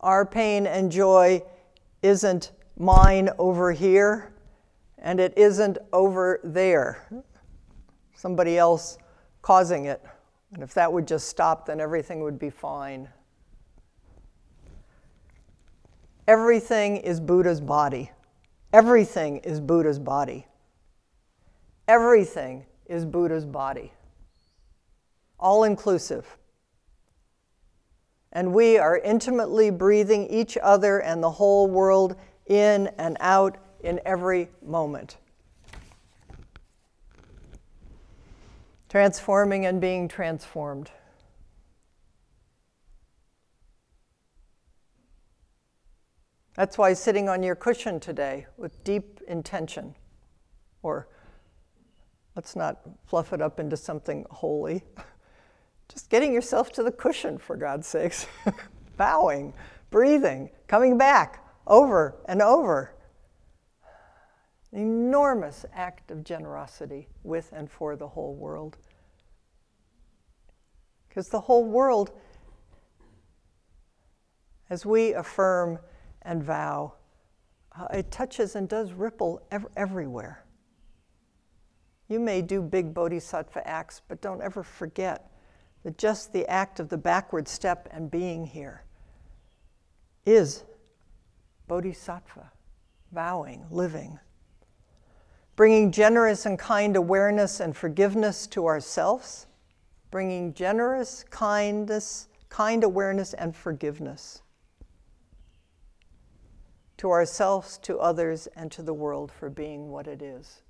Our 0.05 0.23
pain 0.23 0.67
and 0.67 0.91
joy 0.91 1.41
isn't 2.03 2.51
mine 2.77 3.31
over 3.39 3.71
here, 3.71 4.35
and 4.99 5.19
it 5.19 5.33
isn't 5.35 5.79
over 5.91 6.39
there. 6.43 7.23
Somebody 8.13 8.55
else 8.55 8.99
causing 9.41 9.85
it. 9.85 10.05
And 10.53 10.61
if 10.61 10.75
that 10.75 10.93
would 10.93 11.07
just 11.07 11.27
stop, 11.27 11.65
then 11.65 11.81
everything 11.81 12.21
would 12.21 12.37
be 12.37 12.51
fine. 12.51 13.09
Everything 16.27 16.97
is 16.97 17.19
Buddha's 17.19 17.59
body. 17.59 18.11
Everything 18.73 19.37
is 19.37 19.59
Buddha's 19.59 19.97
body. 19.97 20.45
Everything 21.87 22.67
is 22.85 23.05
Buddha's 23.05 23.45
body. 23.47 23.91
All 25.39 25.63
inclusive. 25.63 26.37
And 28.35 28.53
we 28.53 28.77
are 28.77 28.97
intimately 28.97 29.69
breathing 29.69 30.27
each 30.27 30.57
other 30.61 30.99
and 30.99 31.23
the 31.23 31.31
whole 31.31 31.69
world 31.69 32.17
in 32.45 32.87
and 32.97 33.15
out 33.21 33.57
in 33.79 34.01
every 34.05 34.49
moment. 34.61 35.15
Transforming 38.89 39.65
and 39.65 39.79
being 39.79 40.09
transformed. 40.09 40.91
That's 46.55 46.77
why 46.77 46.91
sitting 46.91 47.29
on 47.29 47.41
your 47.41 47.55
cushion 47.55 48.01
today 48.01 48.47
with 48.57 48.83
deep 48.83 49.21
intention, 49.29 49.95
or 50.83 51.07
let's 52.35 52.53
not 52.53 52.81
fluff 53.05 53.31
it 53.31 53.41
up 53.41 53.61
into 53.61 53.77
something 53.77 54.25
holy, 54.29 54.83
just 55.89 56.09
getting 56.09 56.33
yourself 56.33 56.71
to 56.73 56.83
the 56.83 56.91
cushion, 56.91 57.37
for 57.37 57.55
God's 57.55 57.87
sakes, 57.87 58.27
bowing, 58.97 59.53
breathing, 59.91 60.49
coming 60.67 60.97
back 60.97 61.43
over 61.67 62.15
and 62.27 62.41
over. 62.41 62.93
An 64.71 64.81
enormous 64.81 65.65
act 65.73 66.11
of 66.11 66.23
generosity 66.23 67.07
with 67.23 67.51
and 67.53 67.69
for 67.69 67.95
the 67.95 68.09
whole 68.09 68.35
world. 68.35 68.77
Because 71.07 71.29
the 71.29 71.39
whole 71.39 71.63
world, 71.63 72.11
as 74.69 74.85
we 74.85 75.13
affirm, 75.13 75.79
and 76.25 76.43
vow, 76.43 76.93
uh, 77.79 77.87
it 77.93 78.11
touches 78.11 78.55
and 78.55 78.67
does 78.67 78.91
ripple 78.91 79.41
ev- 79.51 79.67
everywhere. 79.77 80.43
You 82.09 82.19
may 82.19 82.41
do 82.41 82.61
big 82.61 82.93
bodhisattva 82.93 83.65
acts, 83.67 84.01
but 84.07 84.21
don't 84.21 84.41
ever 84.41 84.63
forget 84.63 85.31
that 85.85 85.99
just 85.99 86.33
the 86.33 86.47
act 86.47 86.79
of 86.79 86.89
the 86.89 86.97
backward 86.97 87.47
step 87.47 87.87
and 87.91 88.09
being 88.09 88.47
here 88.47 88.83
is 90.25 90.63
bodhisattva, 91.67 92.51
vowing, 93.11 93.67
living. 93.69 94.17
Bringing 95.55 95.91
generous 95.91 96.47
and 96.47 96.57
kind 96.57 96.95
awareness 96.95 97.59
and 97.59 97.77
forgiveness 97.77 98.47
to 98.47 98.65
ourselves, 98.65 99.45
bringing 100.09 100.55
generous 100.55 101.23
kindness, 101.29 102.29
kind 102.49 102.83
awareness 102.83 103.35
and 103.35 103.55
forgiveness 103.55 104.41
to 106.97 107.11
ourselves, 107.11 107.77
to 107.83 107.99
others, 107.99 108.47
and 108.55 108.71
to 108.71 108.81
the 108.81 108.93
world 108.93 109.31
for 109.31 109.51
being 109.51 109.91
what 109.91 110.07
it 110.07 110.23
is. 110.23 110.63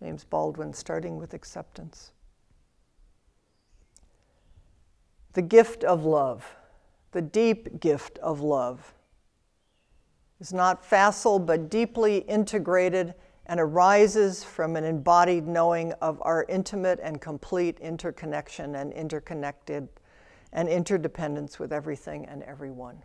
James 0.00 0.24
Baldwin, 0.24 0.72
starting 0.72 1.16
with 1.16 1.32
acceptance. 1.32 2.10
The 5.34 5.42
gift 5.42 5.84
of 5.84 6.04
love, 6.04 6.56
the 7.10 7.22
deep 7.22 7.80
gift 7.80 8.18
of 8.18 8.40
love, 8.40 8.94
is 10.40 10.52
not 10.52 10.84
facile 10.84 11.40
but 11.40 11.68
deeply 11.68 12.18
integrated 12.18 13.14
and 13.46 13.58
arises 13.60 14.42
from 14.44 14.76
an 14.76 14.84
embodied 14.84 15.46
knowing 15.46 15.92
of 15.94 16.22
our 16.22 16.46
intimate 16.48 17.00
and 17.02 17.20
complete 17.20 17.78
interconnection 17.80 18.76
and 18.76 18.92
interconnected 18.92 19.88
and 20.52 20.68
interdependence 20.68 21.58
with 21.58 21.72
everything 21.72 22.24
and 22.26 22.42
everyone. 22.44 23.02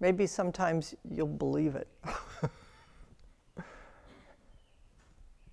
Maybe 0.00 0.26
sometimes 0.26 0.94
you'll 1.10 1.26
believe 1.26 1.76
it. 1.76 1.88
and 3.56 3.66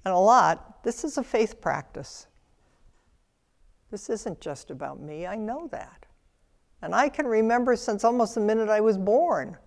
a 0.05 0.17
lot, 0.17 0.83
this 0.83 1.03
is 1.03 1.17
a 1.17 1.23
faith 1.23 1.59
practice. 1.61 2.27
This 3.91 4.09
isn't 4.09 4.39
just 4.41 4.71
about 4.71 4.99
me, 4.99 5.27
I 5.27 5.35
know 5.35 5.67
that. 5.71 6.05
And 6.81 6.95
I 6.95 7.09
can 7.09 7.27
remember 7.27 7.75
since 7.75 8.03
almost 8.03 8.33
the 8.35 8.41
minute 8.41 8.69
I 8.69 8.81
was 8.81 8.97
born 8.97 9.57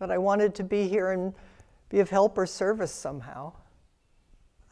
but 0.00 0.10
I 0.10 0.18
wanted 0.18 0.54
to 0.56 0.64
be 0.64 0.88
here 0.88 1.12
and 1.12 1.32
be 1.90 2.00
of 2.00 2.10
help 2.10 2.36
or 2.38 2.46
service 2.46 2.90
somehow. 2.90 3.52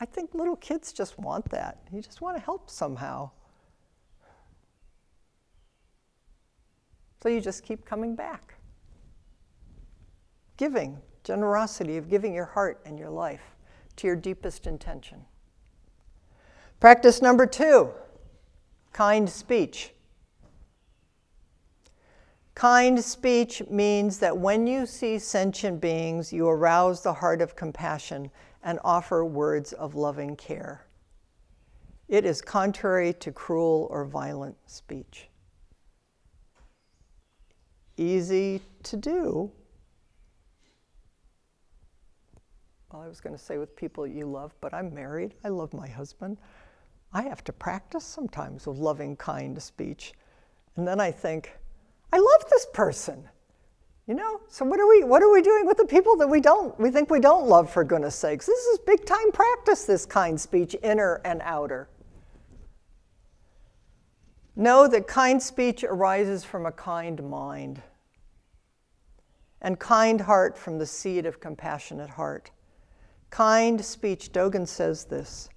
I 0.00 0.06
think 0.06 0.34
little 0.34 0.56
kids 0.56 0.92
just 0.92 1.18
want 1.18 1.48
that. 1.50 1.78
You 1.92 2.00
just 2.00 2.20
want 2.20 2.36
to 2.36 2.42
help 2.42 2.70
somehow. 2.70 3.30
So 7.22 7.28
you 7.28 7.40
just 7.40 7.62
keep 7.62 7.84
coming 7.84 8.16
back. 8.16 8.54
Giving, 10.56 10.98
generosity 11.24 11.98
of 11.98 12.08
giving 12.08 12.32
your 12.32 12.46
heart 12.46 12.80
and 12.86 12.98
your 12.98 13.10
life 13.10 13.57
to 13.98 14.06
your 14.06 14.16
deepest 14.16 14.66
intention. 14.66 15.24
Practice 16.80 17.20
number 17.20 17.46
two 17.46 17.90
kind 18.92 19.28
speech. 19.28 19.92
Kind 22.54 23.02
speech 23.04 23.62
means 23.70 24.18
that 24.18 24.36
when 24.36 24.66
you 24.66 24.86
see 24.86 25.18
sentient 25.18 25.80
beings, 25.80 26.32
you 26.32 26.48
arouse 26.48 27.02
the 27.02 27.12
heart 27.12 27.40
of 27.40 27.54
compassion 27.54 28.30
and 28.64 28.80
offer 28.82 29.24
words 29.24 29.72
of 29.72 29.94
loving 29.94 30.34
care. 30.34 30.84
It 32.08 32.24
is 32.24 32.40
contrary 32.40 33.12
to 33.14 33.30
cruel 33.30 33.86
or 33.90 34.04
violent 34.04 34.56
speech. 34.66 35.28
Easy 37.96 38.60
to 38.84 38.96
do. 38.96 39.52
Well, 42.90 43.02
I 43.02 43.08
was 43.08 43.20
going 43.20 43.36
to 43.36 43.42
say 43.42 43.58
with 43.58 43.76
people 43.76 44.06
you 44.06 44.26
love, 44.26 44.54
but 44.60 44.72
I'm 44.72 44.94
married. 44.94 45.34
I 45.44 45.48
love 45.48 45.74
my 45.74 45.88
husband. 45.88 46.38
I 47.12 47.22
have 47.22 47.44
to 47.44 47.52
practice 47.52 48.04
sometimes 48.04 48.66
with 48.66 48.78
loving, 48.78 49.16
kind 49.16 49.60
speech. 49.62 50.14
And 50.76 50.88
then 50.88 50.98
I 51.00 51.10
think, 51.10 51.52
I 52.12 52.18
love 52.18 52.50
this 52.50 52.66
person. 52.72 53.28
You 54.06 54.14
know, 54.14 54.40
so 54.48 54.64
what 54.64 54.80
are 54.80 54.88
we 54.88 55.04
what 55.04 55.22
are 55.22 55.30
we 55.30 55.42
doing 55.42 55.66
with 55.66 55.76
the 55.76 55.84
people 55.84 56.16
that 56.16 56.26
we 56.26 56.40
don't 56.40 56.78
we 56.80 56.90
think 56.90 57.10
we 57.10 57.20
don't 57.20 57.46
love 57.46 57.70
for 57.70 57.84
goodness 57.84 58.14
sakes? 58.14 58.46
This 58.46 58.58
is 58.58 58.78
big 58.78 59.04
time 59.04 59.30
practice 59.32 59.84
this 59.84 60.06
kind 60.06 60.40
speech, 60.40 60.74
inner 60.82 61.20
and 61.26 61.42
outer. 61.44 61.90
Know 64.56 64.88
that 64.88 65.06
kind 65.06 65.42
speech 65.42 65.84
arises 65.84 66.42
from 66.42 66.64
a 66.64 66.72
kind 66.72 67.22
mind, 67.28 67.82
and 69.60 69.78
kind 69.78 70.22
heart 70.22 70.56
from 70.56 70.78
the 70.78 70.86
seed 70.86 71.26
of 71.26 71.38
compassionate 71.38 72.08
heart. 72.08 72.50
Kind 73.30 73.84
speech, 73.84 74.32
Dogen 74.32 74.66
says 74.66 75.04
this 75.04 75.48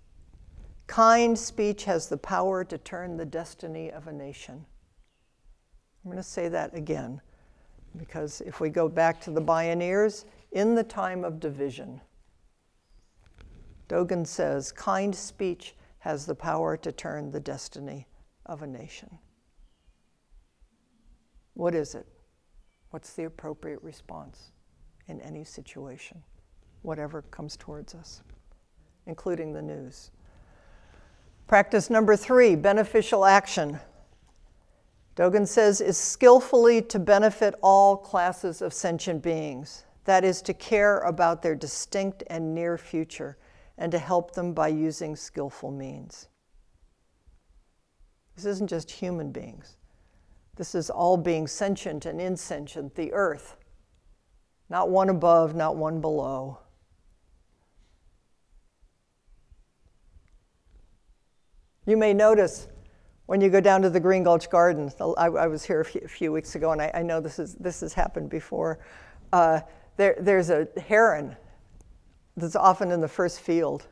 kind 0.88 1.40
speech 1.40 1.86
has 1.86 2.10
the 2.10 2.18
power 2.18 2.66
to 2.66 2.78
turn 2.78 3.16
the 3.16 3.26
destiny 3.26 3.90
of 3.90 4.08
a 4.08 4.12
nation. 4.12 4.66
I'm 6.04 6.12
going 6.12 6.18
to 6.18 6.24
say 6.24 6.50
that 6.50 6.76
again 6.76 7.22
because 7.98 8.42
if 8.42 8.60
we 8.60 8.70
go 8.70 8.90
back 8.90 9.22
to 9.22 9.32
the 9.32 9.42
pioneers, 9.42 10.26
in 10.52 10.76
the 10.76 10.84
time 10.84 11.24
of 11.24 11.40
division, 11.40 12.02
Dogen 13.88 14.28
says, 14.28 14.72
kind 14.72 15.16
speech 15.16 15.76
has 16.00 16.26
the 16.26 16.36
power 16.36 16.76
to 16.78 16.92
turn 16.92 17.32
the 17.32 17.40
destiny 17.40 18.08
of 18.46 18.62
a 18.64 18.68
nation. 18.68 19.18
What 21.54 21.76
is 21.76 21.96
it? 21.96 22.08
What's 22.90 23.14
the 23.14 23.26
appropriate 23.26 23.82
response 23.82 24.52
in 25.08 25.22
any 25.22 25.44
situation, 25.44 26.24
whatever 26.82 27.22
comes 27.24 27.58
towards 27.58 27.96
us, 27.96 28.24
including 29.06 29.54
the 29.54 29.62
news? 29.62 30.12
Practice 31.48 31.90
number 31.90 32.16
three 32.16 32.56
beneficial 32.56 33.26
action. 33.26 33.80
Dogen 35.16 35.48
says, 35.48 35.82
is 35.82 35.98
skillfully 35.98 36.82
to 36.84 36.98
benefit 36.98 37.54
all 37.62 37.98
classes 37.98 38.62
of 38.62 38.74
sentient 38.74 39.22
beings. 39.22 39.86
That 40.06 40.24
is, 40.24 40.42
to 40.44 40.54
care 40.54 41.00
about 41.00 41.42
their 41.42 41.54
distinct 41.54 42.24
and 42.28 42.56
near 42.56 42.78
future 42.78 43.38
and 43.78 43.92
to 43.92 44.00
help 44.00 44.34
them 44.34 44.54
by 44.54 44.70
using 44.70 45.16
skillful 45.16 45.72
means. 45.72 46.30
This 48.36 48.46
isn't 48.46 48.70
just 48.70 48.90
human 48.90 49.32
beings, 49.32 49.76
this 50.56 50.74
is 50.74 50.90
all 50.90 51.18
beings 51.18 51.52
sentient 51.52 52.06
and 52.06 52.22
insentient, 52.22 52.96
the 52.96 53.12
earth. 53.14 53.58
Not 54.70 54.90
one 54.90 55.10
above, 55.10 55.54
not 55.54 55.76
one 55.76 56.00
below. 56.00 56.60
You 61.92 61.98
may 61.98 62.14
notice 62.14 62.70
when 63.26 63.42
you 63.42 63.50
go 63.50 63.60
down 63.60 63.82
to 63.82 63.90
the 63.90 64.00
Green 64.00 64.24
Gulch 64.24 64.50
Garden, 64.50 64.90
I, 65.18 65.26
I 65.26 65.48
was 65.48 65.66
here 65.66 65.82
a 65.82 65.84
few, 65.84 66.00
a 66.06 66.08
few, 66.08 66.32
weeks 66.32 66.56
ago, 66.56 66.72
and 66.72 66.82
I, 66.82 66.90
I, 66.94 67.02
know 67.04 67.20
this, 67.20 67.38
is, 67.38 67.56
this 67.56 67.82
has 67.82 67.94
happened 67.94 68.30
before. 68.30 68.80
Uh, 69.34 69.60
there, 69.98 70.16
there's 70.18 70.50
a 70.52 70.70
heron 70.88 71.36
that's 72.38 72.56
often 72.56 72.92
in 72.92 73.02
the 73.02 73.10
first 73.10 73.42
field, 73.42 73.88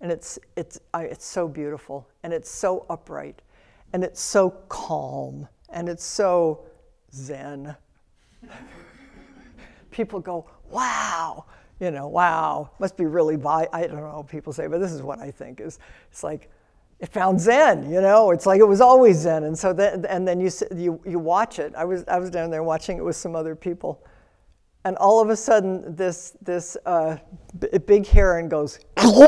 and 0.00 0.10
it's, 0.10 0.38
it's, 0.56 0.80
it's 0.94 1.26
so 1.26 1.46
beautiful, 1.46 2.08
and 2.22 2.32
it's 2.32 2.50
so 2.50 2.86
upright, 2.88 3.42
and 3.92 4.02
it's 4.02 4.22
so 4.22 4.48
calm, 4.70 5.46
and 5.68 5.90
it's 5.90 6.04
so 6.04 6.64
zen. 7.14 7.76
People 9.90 10.18
go, 10.18 10.48
wow, 10.70 11.44
you 11.78 11.90
know, 11.90 12.08
wow, 12.08 12.70
must 12.78 12.96
be 12.96 13.04
really, 13.04 13.36
bi-. 13.36 13.68
I 13.70 13.82
don't 13.82 13.96
know 13.96 14.16
what 14.16 14.28
people 14.28 14.54
say, 14.54 14.66
but 14.66 14.80
this 14.80 14.92
is 14.92 15.02
what 15.02 15.18
I 15.18 15.30
think 15.30 15.60
is, 15.60 15.78
it's 16.10 16.24
like, 16.24 16.48
it 17.02 17.08
found 17.08 17.40
Zen, 17.40 17.90
you 17.90 18.00
know. 18.00 18.30
It's 18.30 18.46
like 18.46 18.60
it 18.60 18.68
was 18.68 18.80
always 18.80 19.18
Zen, 19.18 19.42
and 19.42 19.58
so 19.58 19.72
then 19.72 20.06
and 20.06 20.26
then 20.26 20.40
you 20.40 20.50
you 20.74 21.00
you 21.04 21.18
watch 21.18 21.58
it. 21.58 21.74
I 21.76 21.84
was 21.84 22.04
I 22.06 22.18
was 22.20 22.30
down 22.30 22.48
there 22.48 22.62
watching 22.62 22.96
it 22.96 23.04
with 23.04 23.16
some 23.16 23.34
other 23.34 23.56
people, 23.56 24.04
and 24.84 24.96
all 24.98 25.20
of 25.20 25.28
a 25.28 25.36
sudden 25.36 25.96
this 25.96 26.36
this 26.40 26.76
uh, 26.86 27.16
b- 27.58 27.76
big 27.78 28.06
heron 28.06 28.48
goes 28.48 28.78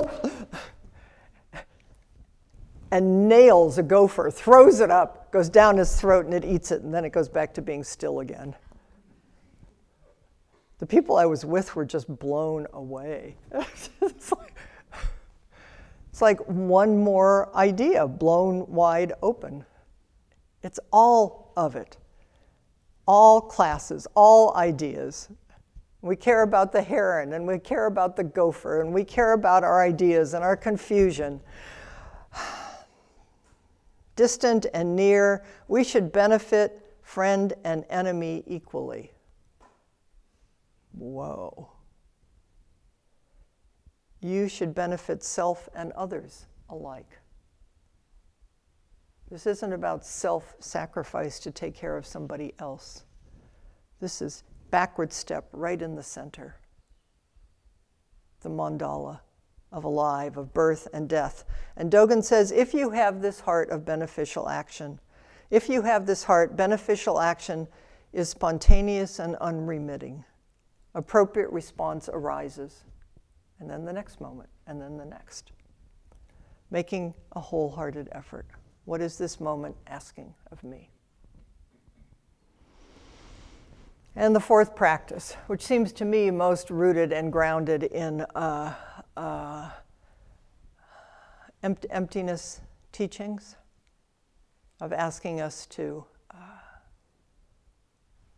and 2.92 3.28
nails 3.28 3.76
a 3.76 3.82
gopher, 3.82 4.30
throws 4.30 4.78
it 4.78 4.92
up, 4.92 5.32
goes 5.32 5.48
down 5.50 5.76
his 5.76 6.00
throat, 6.00 6.26
and 6.26 6.32
it 6.32 6.44
eats 6.44 6.70
it, 6.70 6.82
and 6.82 6.94
then 6.94 7.04
it 7.04 7.10
goes 7.10 7.28
back 7.28 7.52
to 7.54 7.60
being 7.60 7.82
still 7.82 8.20
again. 8.20 8.54
The 10.78 10.86
people 10.86 11.16
I 11.16 11.26
was 11.26 11.44
with 11.44 11.74
were 11.74 11.84
just 11.84 12.06
blown 12.20 12.68
away. 12.72 13.34
it's 16.14 16.22
like, 16.22 16.38
one 16.46 16.96
more 16.96 17.52
idea 17.56 18.06
blown 18.06 18.68
wide 18.68 19.14
open. 19.20 19.64
It's 20.62 20.78
all 20.92 21.52
of 21.56 21.74
it, 21.74 21.96
all 23.04 23.40
classes, 23.40 24.06
all 24.14 24.54
ideas. 24.54 25.28
We 26.02 26.14
care 26.14 26.42
about 26.42 26.70
the 26.70 26.82
heron 26.82 27.32
and 27.32 27.44
we 27.44 27.58
care 27.58 27.86
about 27.86 28.14
the 28.14 28.22
gopher 28.22 28.80
and 28.80 28.94
we 28.94 29.02
care 29.02 29.32
about 29.32 29.64
our 29.64 29.82
ideas 29.82 30.34
and 30.34 30.44
our 30.44 30.56
confusion. 30.56 31.40
Distant 34.14 34.66
and 34.72 34.94
near, 34.94 35.42
we 35.66 35.82
should 35.82 36.12
benefit 36.12 36.94
friend 37.02 37.54
and 37.64 37.84
enemy 37.90 38.44
equally. 38.46 39.10
Whoa 40.92 41.73
you 44.24 44.48
should 44.48 44.74
benefit 44.74 45.22
self 45.22 45.68
and 45.74 45.92
others 45.92 46.46
alike. 46.70 47.18
This 49.30 49.46
isn't 49.46 49.72
about 49.72 50.04
self 50.04 50.54
sacrifice 50.60 51.38
to 51.40 51.50
take 51.50 51.74
care 51.74 51.96
of 51.96 52.06
somebody 52.06 52.54
else. 52.58 53.04
This 54.00 54.22
is 54.22 54.42
backward 54.70 55.12
step 55.12 55.48
right 55.52 55.80
in 55.80 55.94
the 55.94 56.02
center. 56.02 56.56
The 58.40 58.48
mandala, 58.48 59.20
of 59.70 59.84
alive, 59.84 60.38
of 60.38 60.54
birth 60.54 60.88
and 60.94 61.06
death. 61.08 61.44
And 61.76 61.90
Dogen 61.90 62.24
says 62.24 62.50
if 62.50 62.72
you 62.72 62.90
have 62.90 63.20
this 63.20 63.40
heart 63.40 63.68
of 63.68 63.84
beneficial 63.84 64.48
action, 64.48 65.00
if 65.50 65.68
you 65.68 65.82
have 65.82 66.06
this 66.06 66.24
heart, 66.24 66.56
beneficial 66.56 67.20
action 67.20 67.68
is 68.14 68.30
spontaneous 68.30 69.18
and 69.18 69.36
unremitting. 69.36 70.24
Appropriate 70.94 71.50
response 71.50 72.08
arises, 72.10 72.84
and 73.60 73.70
then 73.70 73.84
the 73.84 73.92
next 73.92 74.20
moment, 74.20 74.48
and 74.66 74.80
then 74.80 74.96
the 74.96 75.04
next. 75.04 75.52
Making 76.70 77.14
a 77.32 77.40
wholehearted 77.40 78.08
effort. 78.12 78.46
What 78.84 79.00
is 79.00 79.16
this 79.16 79.40
moment 79.40 79.76
asking 79.86 80.34
of 80.50 80.62
me? 80.64 80.90
And 84.16 84.34
the 84.34 84.40
fourth 84.40 84.76
practice, 84.76 85.36
which 85.48 85.62
seems 85.62 85.92
to 85.94 86.04
me 86.04 86.30
most 86.30 86.70
rooted 86.70 87.12
and 87.12 87.32
grounded 87.32 87.82
in 87.82 88.20
uh, 88.34 88.74
uh, 89.16 89.70
empt- 91.62 91.86
emptiness 91.90 92.60
teachings, 92.92 93.56
of 94.80 94.92
asking 94.92 95.40
us 95.40 95.66
to 95.66 96.04
uh, 96.30 96.36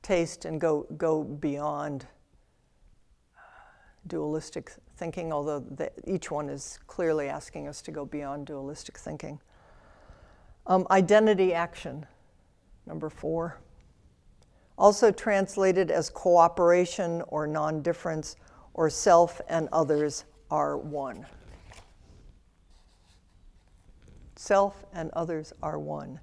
taste 0.02 0.44
and 0.44 0.60
go, 0.60 0.86
go 0.96 1.24
beyond 1.24 2.06
uh, 3.36 3.40
dualistic 4.06 4.72
thinking, 4.96 5.32
although 5.32 5.60
the, 5.60 5.90
each 6.06 6.30
one 6.30 6.48
is 6.48 6.78
clearly 6.86 7.28
asking 7.28 7.68
us 7.68 7.82
to 7.82 7.90
go 7.90 8.04
beyond 8.04 8.46
dualistic 8.46 8.98
thinking. 8.98 9.40
Um, 10.66 10.86
identity 10.90 11.54
action, 11.54 12.06
number 12.86 13.10
four. 13.10 13.58
Also 14.78 15.10
translated 15.10 15.90
as 15.90 16.10
cooperation 16.10 17.22
or 17.28 17.46
non 17.46 17.82
difference 17.82 18.36
or 18.74 18.90
self 18.90 19.40
and 19.48 19.68
others 19.72 20.24
are 20.50 20.76
one. 20.76 21.26
Self 24.36 24.84
and 24.92 25.10
others 25.12 25.52
are 25.62 25.78
one. 25.78 26.20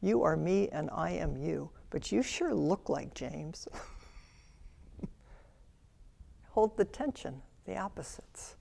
You 0.00 0.22
are 0.22 0.36
me 0.36 0.68
and 0.70 0.90
I 0.92 1.10
am 1.12 1.36
you, 1.36 1.70
but 1.90 2.10
you 2.10 2.22
sure 2.22 2.54
look 2.54 2.88
like 2.88 3.14
James. 3.14 3.68
Hold 6.50 6.76
the 6.76 6.84
tension, 6.84 7.40
the 7.66 7.76
opposites. 7.76 8.56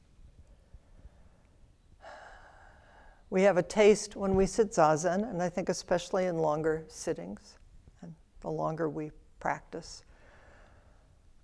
We 3.30 3.42
have 3.44 3.58
a 3.58 3.64
taste 3.64 4.16
when 4.16 4.36
we 4.36 4.46
sit 4.46 4.72
zazen, 4.72 5.30
and 5.30 5.42
I 5.42 5.50
think 5.50 5.70
especially 5.70 6.26
in 6.26 6.38
longer 6.38 6.86
sittings, 6.88 7.58
and 8.02 8.14
the 8.42 8.50
longer 8.50 8.90
we 8.90 9.12
practice, 9.40 10.04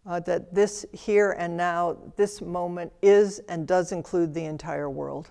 uh, 0.06 0.20
that 0.22 0.54
this 0.54 0.86
here 0.94 1.32
and 1.34 1.56
now, 1.56 1.98
this 2.16 2.42
moment 2.42 2.92
is 3.02 3.40
and 3.50 3.68
does 3.68 3.92
include 3.92 4.34
the 4.34 4.46
entire 4.46 4.90
world. 4.90 5.30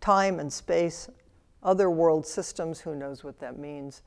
Time 0.00 0.38
and 0.38 0.52
space 0.52 1.08
other 1.62 1.90
world 1.90 2.26
systems, 2.26 2.80
who 2.80 2.94
knows 2.94 3.24
what 3.24 3.40
that 3.40 3.58
means, 3.58 4.02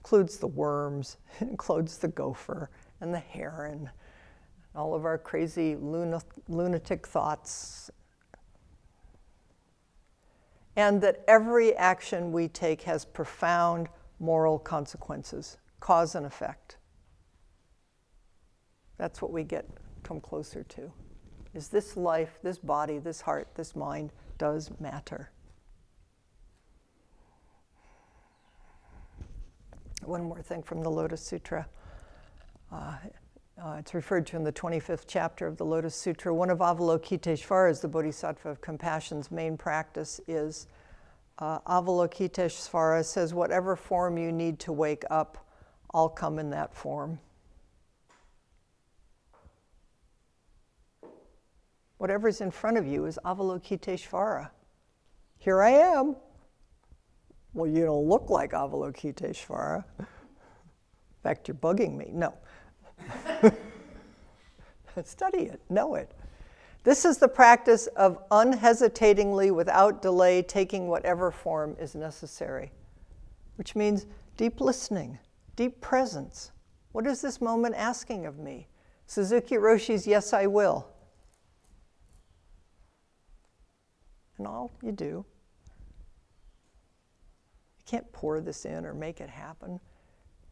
includes 0.00 0.38
the 0.38 0.46
worms, 0.46 1.16
includes 1.40 1.98
the 1.98 2.08
gopher 2.08 2.70
and 3.00 3.14
the 3.14 3.18
heron, 3.18 3.88
all 4.76 4.94
of 4.94 5.04
our 5.04 5.18
crazy 5.18 5.76
lunatic 5.76 7.06
thoughts. 7.06 7.90
And 10.76 11.00
that 11.00 11.24
every 11.26 11.74
action 11.74 12.32
we 12.32 12.48
take 12.48 12.82
has 12.82 13.04
profound 13.04 13.88
moral 14.20 14.58
consequences, 14.58 15.56
cause 15.80 16.14
and 16.14 16.26
effect. 16.26 16.76
That's 18.98 19.22
what 19.22 19.32
we 19.32 19.42
get 19.42 19.66
come 20.02 20.20
closer 20.20 20.62
to. 20.62 20.92
Is 21.54 21.68
this 21.68 21.96
life, 21.96 22.38
this 22.42 22.58
body, 22.58 22.98
this 22.98 23.22
heart, 23.22 23.48
this 23.54 23.74
mind 23.74 24.12
does 24.38 24.70
matter. 24.78 25.30
one 30.06 30.22
more 30.22 30.40
thing 30.40 30.62
from 30.62 30.82
the 30.82 30.90
Lotus 30.90 31.20
Sutra. 31.20 31.66
Uh, 32.72 32.96
uh, 33.62 33.76
it's 33.78 33.94
referred 33.94 34.26
to 34.26 34.36
in 34.36 34.44
the 34.44 34.52
25th 34.52 35.04
chapter 35.06 35.46
of 35.46 35.56
the 35.56 35.64
Lotus 35.64 35.94
Sutra. 35.94 36.34
One 36.34 36.50
of 36.50 36.58
Avalokiteshvara's, 36.58 37.80
the 37.80 37.88
Bodhisattva 37.88 38.50
of 38.50 38.60
compassion's 38.60 39.30
main 39.30 39.56
practice 39.56 40.20
is 40.28 40.66
uh, 41.38 41.60
Avalokiteshvara 41.60 43.04
says, 43.04 43.32
Whatever 43.32 43.74
form 43.74 44.18
you 44.18 44.30
need 44.30 44.58
to 44.60 44.72
wake 44.72 45.04
up, 45.10 45.46
I'll 45.94 46.08
come 46.08 46.38
in 46.38 46.50
that 46.50 46.74
form. 46.74 47.18
Whatever's 51.96 52.42
in 52.42 52.50
front 52.50 52.76
of 52.76 52.86
you 52.86 53.06
is 53.06 53.18
Avalokiteshvara. 53.24 54.50
Here 55.38 55.62
I 55.62 55.70
am. 55.70 56.16
Well, 57.54 57.70
you 57.70 57.86
don't 57.86 58.06
look 58.06 58.28
like 58.28 58.52
Avalokiteshvara. 58.52 59.82
In 59.98 60.06
fact, 61.22 61.48
you're 61.48 61.54
bugging 61.54 61.96
me. 61.96 62.10
No. 62.12 62.34
Study 65.04 65.44
it, 65.44 65.60
know 65.68 65.94
it. 65.94 66.12
This 66.84 67.04
is 67.04 67.18
the 67.18 67.28
practice 67.28 67.86
of 67.88 68.18
unhesitatingly, 68.30 69.50
without 69.50 70.02
delay, 70.02 70.40
taking 70.42 70.86
whatever 70.86 71.30
form 71.30 71.76
is 71.80 71.94
necessary, 71.94 72.70
which 73.56 73.74
means 73.74 74.06
deep 74.36 74.60
listening, 74.60 75.18
deep 75.56 75.80
presence. 75.80 76.52
What 76.92 77.06
is 77.06 77.20
this 77.20 77.40
moment 77.40 77.74
asking 77.74 78.24
of 78.24 78.38
me? 78.38 78.68
Suzuki 79.06 79.56
Roshi's 79.56 80.06
Yes, 80.06 80.32
I 80.32 80.46
Will. 80.46 80.86
And 84.38 84.46
all 84.46 84.70
you 84.82 84.92
do 84.92 85.24
You 87.78 87.84
can't 87.84 88.12
pour 88.12 88.40
this 88.40 88.64
in 88.64 88.86
or 88.86 88.94
make 88.94 89.20
it 89.20 89.30
happen. 89.30 89.80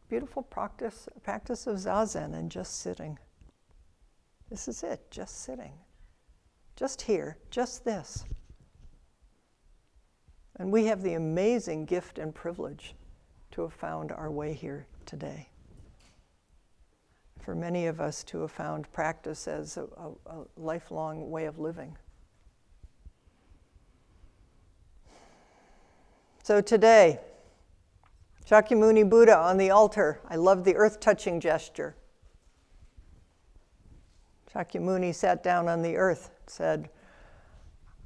Beautiful 0.09 0.43
practice, 0.43 1.09
practice 1.23 1.67
of 1.67 1.77
zazen 1.77 2.33
and 2.35 2.51
just 2.51 2.81
sitting. 2.81 3.17
This 4.49 4.67
is 4.67 4.83
it, 4.83 5.09
just 5.09 5.43
sitting. 5.43 5.73
Just 6.75 7.01
here, 7.01 7.37
just 7.49 7.83
this. 7.83 8.25
And 10.57 10.71
we 10.71 10.85
have 10.85 11.01
the 11.01 11.15
amazing 11.15 11.85
gift 11.85 12.19
and 12.19 12.33
privilege 12.33 12.95
to 13.51 13.63
have 13.63 13.73
found 13.73 14.11
our 14.11 14.31
way 14.31 14.53
here 14.53 14.85
today. 15.05 15.49
For 17.41 17.55
many 17.55 17.87
of 17.87 17.99
us 17.99 18.23
to 18.25 18.41
have 18.41 18.51
found 18.51 18.91
practice 18.91 19.47
as 19.47 19.77
a, 19.77 19.83
a, 19.97 20.11
a 20.27 20.45
lifelong 20.57 21.29
way 21.29 21.45
of 21.45 21.59
living. 21.59 21.97
So 26.43 26.61
today, 26.61 27.19
Shakyamuni 28.49 29.09
Buddha 29.09 29.37
on 29.37 29.57
the 29.57 29.71
altar. 29.71 30.19
I 30.29 30.35
love 30.35 30.63
the 30.63 30.75
earth 30.75 30.99
touching 30.99 31.39
gesture. 31.39 31.95
Shakyamuni 34.53 35.13
sat 35.13 35.43
down 35.43 35.67
on 35.67 35.81
the 35.81 35.97
earth, 35.97 36.29
said, 36.47 36.89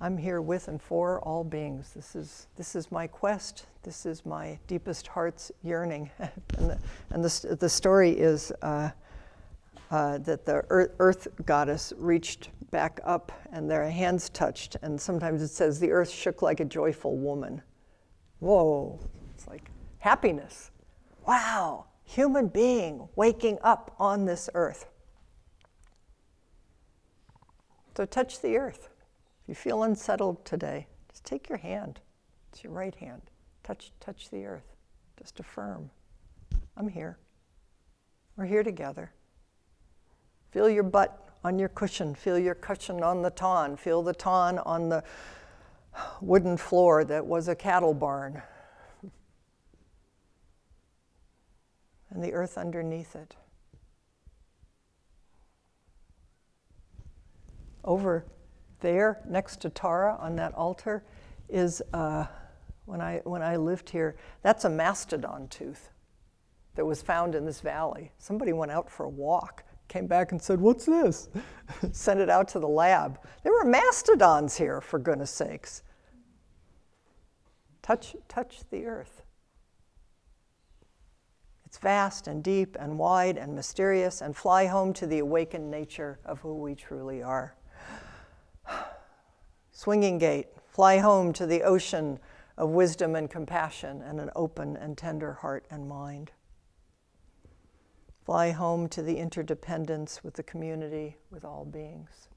I'm 0.01 0.17
here 0.17 0.41
with 0.41 0.69
and 0.69 0.81
for 0.81 1.19
all 1.21 1.43
beings. 1.43 1.91
This 1.93 2.15
is, 2.15 2.47
this 2.55 2.73
is 2.73 2.89
my 2.89 3.05
quest. 3.05 3.65
This 3.83 4.05
is 4.05 4.25
my 4.25 4.57
deepest 4.67 5.07
heart's 5.07 5.51
yearning. 5.61 6.09
and 6.19 6.69
the, 6.69 6.79
and 7.09 7.23
the, 7.23 7.57
the 7.57 7.67
story 7.67 8.11
is 8.11 8.53
uh, 8.61 8.91
uh, 9.91 10.19
that 10.19 10.45
the 10.45 10.63
earth, 10.69 10.91
earth, 10.99 11.27
goddess 11.45 11.91
reached 11.97 12.49
back 12.71 13.01
up 13.03 13.33
and 13.51 13.69
their 13.69 13.89
hands 13.89 14.29
touched. 14.29 14.77
And 14.81 14.99
sometimes 14.99 15.41
it 15.41 15.49
says 15.49 15.81
the 15.81 15.91
earth 15.91 16.09
shook 16.09 16.41
like 16.41 16.61
a 16.61 16.65
joyful 16.65 17.17
woman. 17.17 17.61
Whoa. 18.39 18.99
It's 19.35 19.47
like 19.49 19.69
happiness. 19.99 20.71
Wow, 21.27 21.85
human 22.03 22.47
being 22.47 23.07
waking 23.15 23.59
up 23.61 23.95
on 23.99 24.25
this 24.25 24.49
earth. 24.53 24.87
So 27.95 28.05
touch 28.05 28.41
the 28.41 28.57
earth. 28.57 28.89
If 29.43 29.49
you 29.49 29.55
feel 29.55 29.83
unsettled 29.83 30.45
today, 30.45 30.87
just 31.09 31.25
take 31.25 31.49
your 31.49 31.57
hand. 31.57 31.99
It's 32.51 32.63
your 32.63 32.73
right 32.73 32.95
hand. 32.95 33.21
Touch, 33.63 33.91
touch 33.99 34.29
the 34.29 34.45
earth. 34.45 34.75
Just 35.17 35.39
affirm. 35.39 35.89
I'm 36.77 36.87
here. 36.87 37.17
We're 38.37 38.45
here 38.45 38.63
together. 38.63 39.11
Feel 40.51 40.69
your 40.69 40.83
butt 40.83 41.29
on 41.43 41.59
your 41.59 41.69
cushion. 41.69 42.15
Feel 42.15 42.39
your 42.39 42.55
cushion 42.55 43.03
on 43.03 43.21
the 43.21 43.29
tan. 43.29 43.75
Feel 43.75 44.01
the 44.01 44.13
tan 44.13 44.59
on 44.59 44.89
the 44.89 45.03
wooden 46.21 46.55
floor 46.55 47.03
that 47.03 47.25
was 47.25 47.49
a 47.49 47.55
cattle 47.55 47.93
barn. 47.93 48.41
And 52.12 52.24
the 52.24 52.34
earth 52.34 52.57
underneath 52.57 53.16
it. 53.16 53.36
Over 57.84 58.26
there, 58.80 59.22
next 59.28 59.62
to 59.62 59.70
Tara 59.70 60.18
on 60.20 60.36
that 60.38 60.53
altar, 60.53 61.03
is 61.47 61.82
uh, 61.93 62.26
when, 62.86 63.01
I, 63.01 63.22
when 63.24 63.41
I 63.41 63.55
lived 63.55 63.89
here, 63.89 64.16
that's 64.41 64.66
a 64.66 64.70
mastodon 64.70 65.47
tooth 65.47 65.89
that 66.76 66.86
was 66.86 67.01
found 67.01 67.36
in 67.36 67.45
this 67.45 67.62
valley. 67.62 68.12
Somebody 68.18 68.53
went 68.53 68.72
out 68.72 68.89
for 68.89 69.05
a 69.05 69.10
walk, 69.10 69.64
came 69.88 70.07
back 70.07 70.32
and 70.32 70.41
said, 70.41 70.62
What's 70.62 70.86
this? 70.86 71.30
Sent 71.91 72.20
it 72.20 72.30
out 72.30 72.47
to 72.49 72.60
the 72.60 72.68
lab. 72.68 73.20
There 73.43 73.51
were 73.51 73.66
mastodons 73.66 74.55
here, 74.55 74.82
for 74.82 74.97
goodness 74.99 75.32
sakes. 75.32 75.84
Touch, 77.82 78.16
touch 78.28 78.62
the 78.70 78.86
earth. 78.86 79.24
It's 81.70 81.78
vast 81.78 82.28
and 82.28 82.43
deep 82.43 82.76
and 82.80 82.97
wide 82.97 83.38
and 83.38 83.53
mysterious, 83.53 84.22
and 84.22 84.36
fly 84.36 84.65
home 84.65 84.91
to 84.93 85.05
the 85.05 85.20
awakened 85.20 85.70
nature 85.70 86.17
of 86.26 86.39
who 86.39 86.55
we 86.55 86.74
truly 86.74 87.22
are. 87.22 87.55
Swinging 89.72 90.17
gate, 90.17 90.47
fly 90.67 90.97
home 90.97 91.32
to 91.34 91.45
the 91.45 91.61
ocean 91.61 92.17
of 92.57 92.72
wisdom 92.72 93.15
and 93.15 93.30
compassion 93.30 94.01
and 94.01 94.20
an 94.20 94.32
open 94.36 94.78
and 94.78 94.97
tender 94.97 95.34
heart 95.34 95.67
and 95.70 95.88
mind. 95.88 96.32
Fly 98.26 98.49
home 98.49 98.89
to 98.89 99.03
the 99.03 99.17
interdependence 99.17 100.24
with 100.24 100.34
the 100.34 100.43
community, 100.43 101.17
with 101.30 101.45
all 101.45 101.65
beings. 101.65 102.30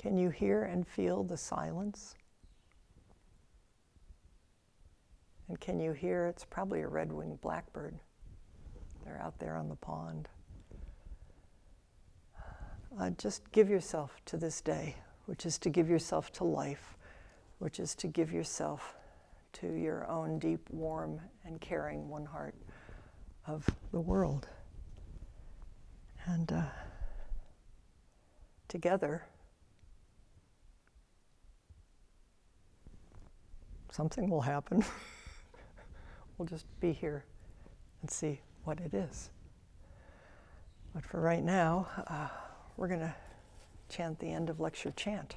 Can 0.00 0.16
you 0.16 0.30
hear 0.30 0.62
and 0.62 0.88
feel 0.88 1.22
the 1.22 1.36
silence? 1.36 2.14
And 5.46 5.60
can 5.60 5.78
you 5.78 5.92
hear? 5.92 6.24
It's 6.26 6.42
probably 6.42 6.80
a 6.80 6.88
red 6.88 7.12
winged 7.12 7.42
blackbird. 7.42 7.98
They're 9.04 9.20
out 9.22 9.38
there 9.38 9.58
on 9.58 9.68
the 9.68 9.76
pond. 9.76 10.26
Uh, 12.98 13.10
just 13.18 13.52
give 13.52 13.68
yourself 13.68 14.16
to 14.24 14.38
this 14.38 14.62
day, 14.62 14.96
which 15.26 15.44
is 15.44 15.58
to 15.58 15.68
give 15.68 15.90
yourself 15.90 16.32
to 16.32 16.44
life, 16.44 16.96
which 17.58 17.78
is 17.78 17.94
to 17.96 18.06
give 18.06 18.32
yourself 18.32 18.94
to 19.52 19.74
your 19.74 20.08
own 20.08 20.38
deep, 20.38 20.66
warm, 20.70 21.20
and 21.44 21.60
caring 21.60 22.08
one 22.08 22.24
heart 22.24 22.54
of 23.46 23.68
the 23.92 24.00
world. 24.00 24.48
And 26.24 26.50
uh, 26.50 26.62
together, 28.66 29.26
something 33.90 34.28
will 34.28 34.40
happen. 34.40 34.84
we'll 36.38 36.46
just 36.46 36.66
be 36.80 36.92
here 36.92 37.24
and 38.02 38.10
see 38.10 38.40
what 38.64 38.80
it 38.80 38.94
is. 38.94 39.30
But 40.94 41.04
for 41.04 41.20
right 41.20 41.42
now, 41.42 41.88
uh, 42.06 42.28
we're 42.76 42.88
going 42.88 43.00
to 43.00 43.14
chant 43.88 44.18
the 44.18 44.32
end 44.32 44.50
of 44.50 44.60
lecture 44.60 44.92
chant. 44.96 45.36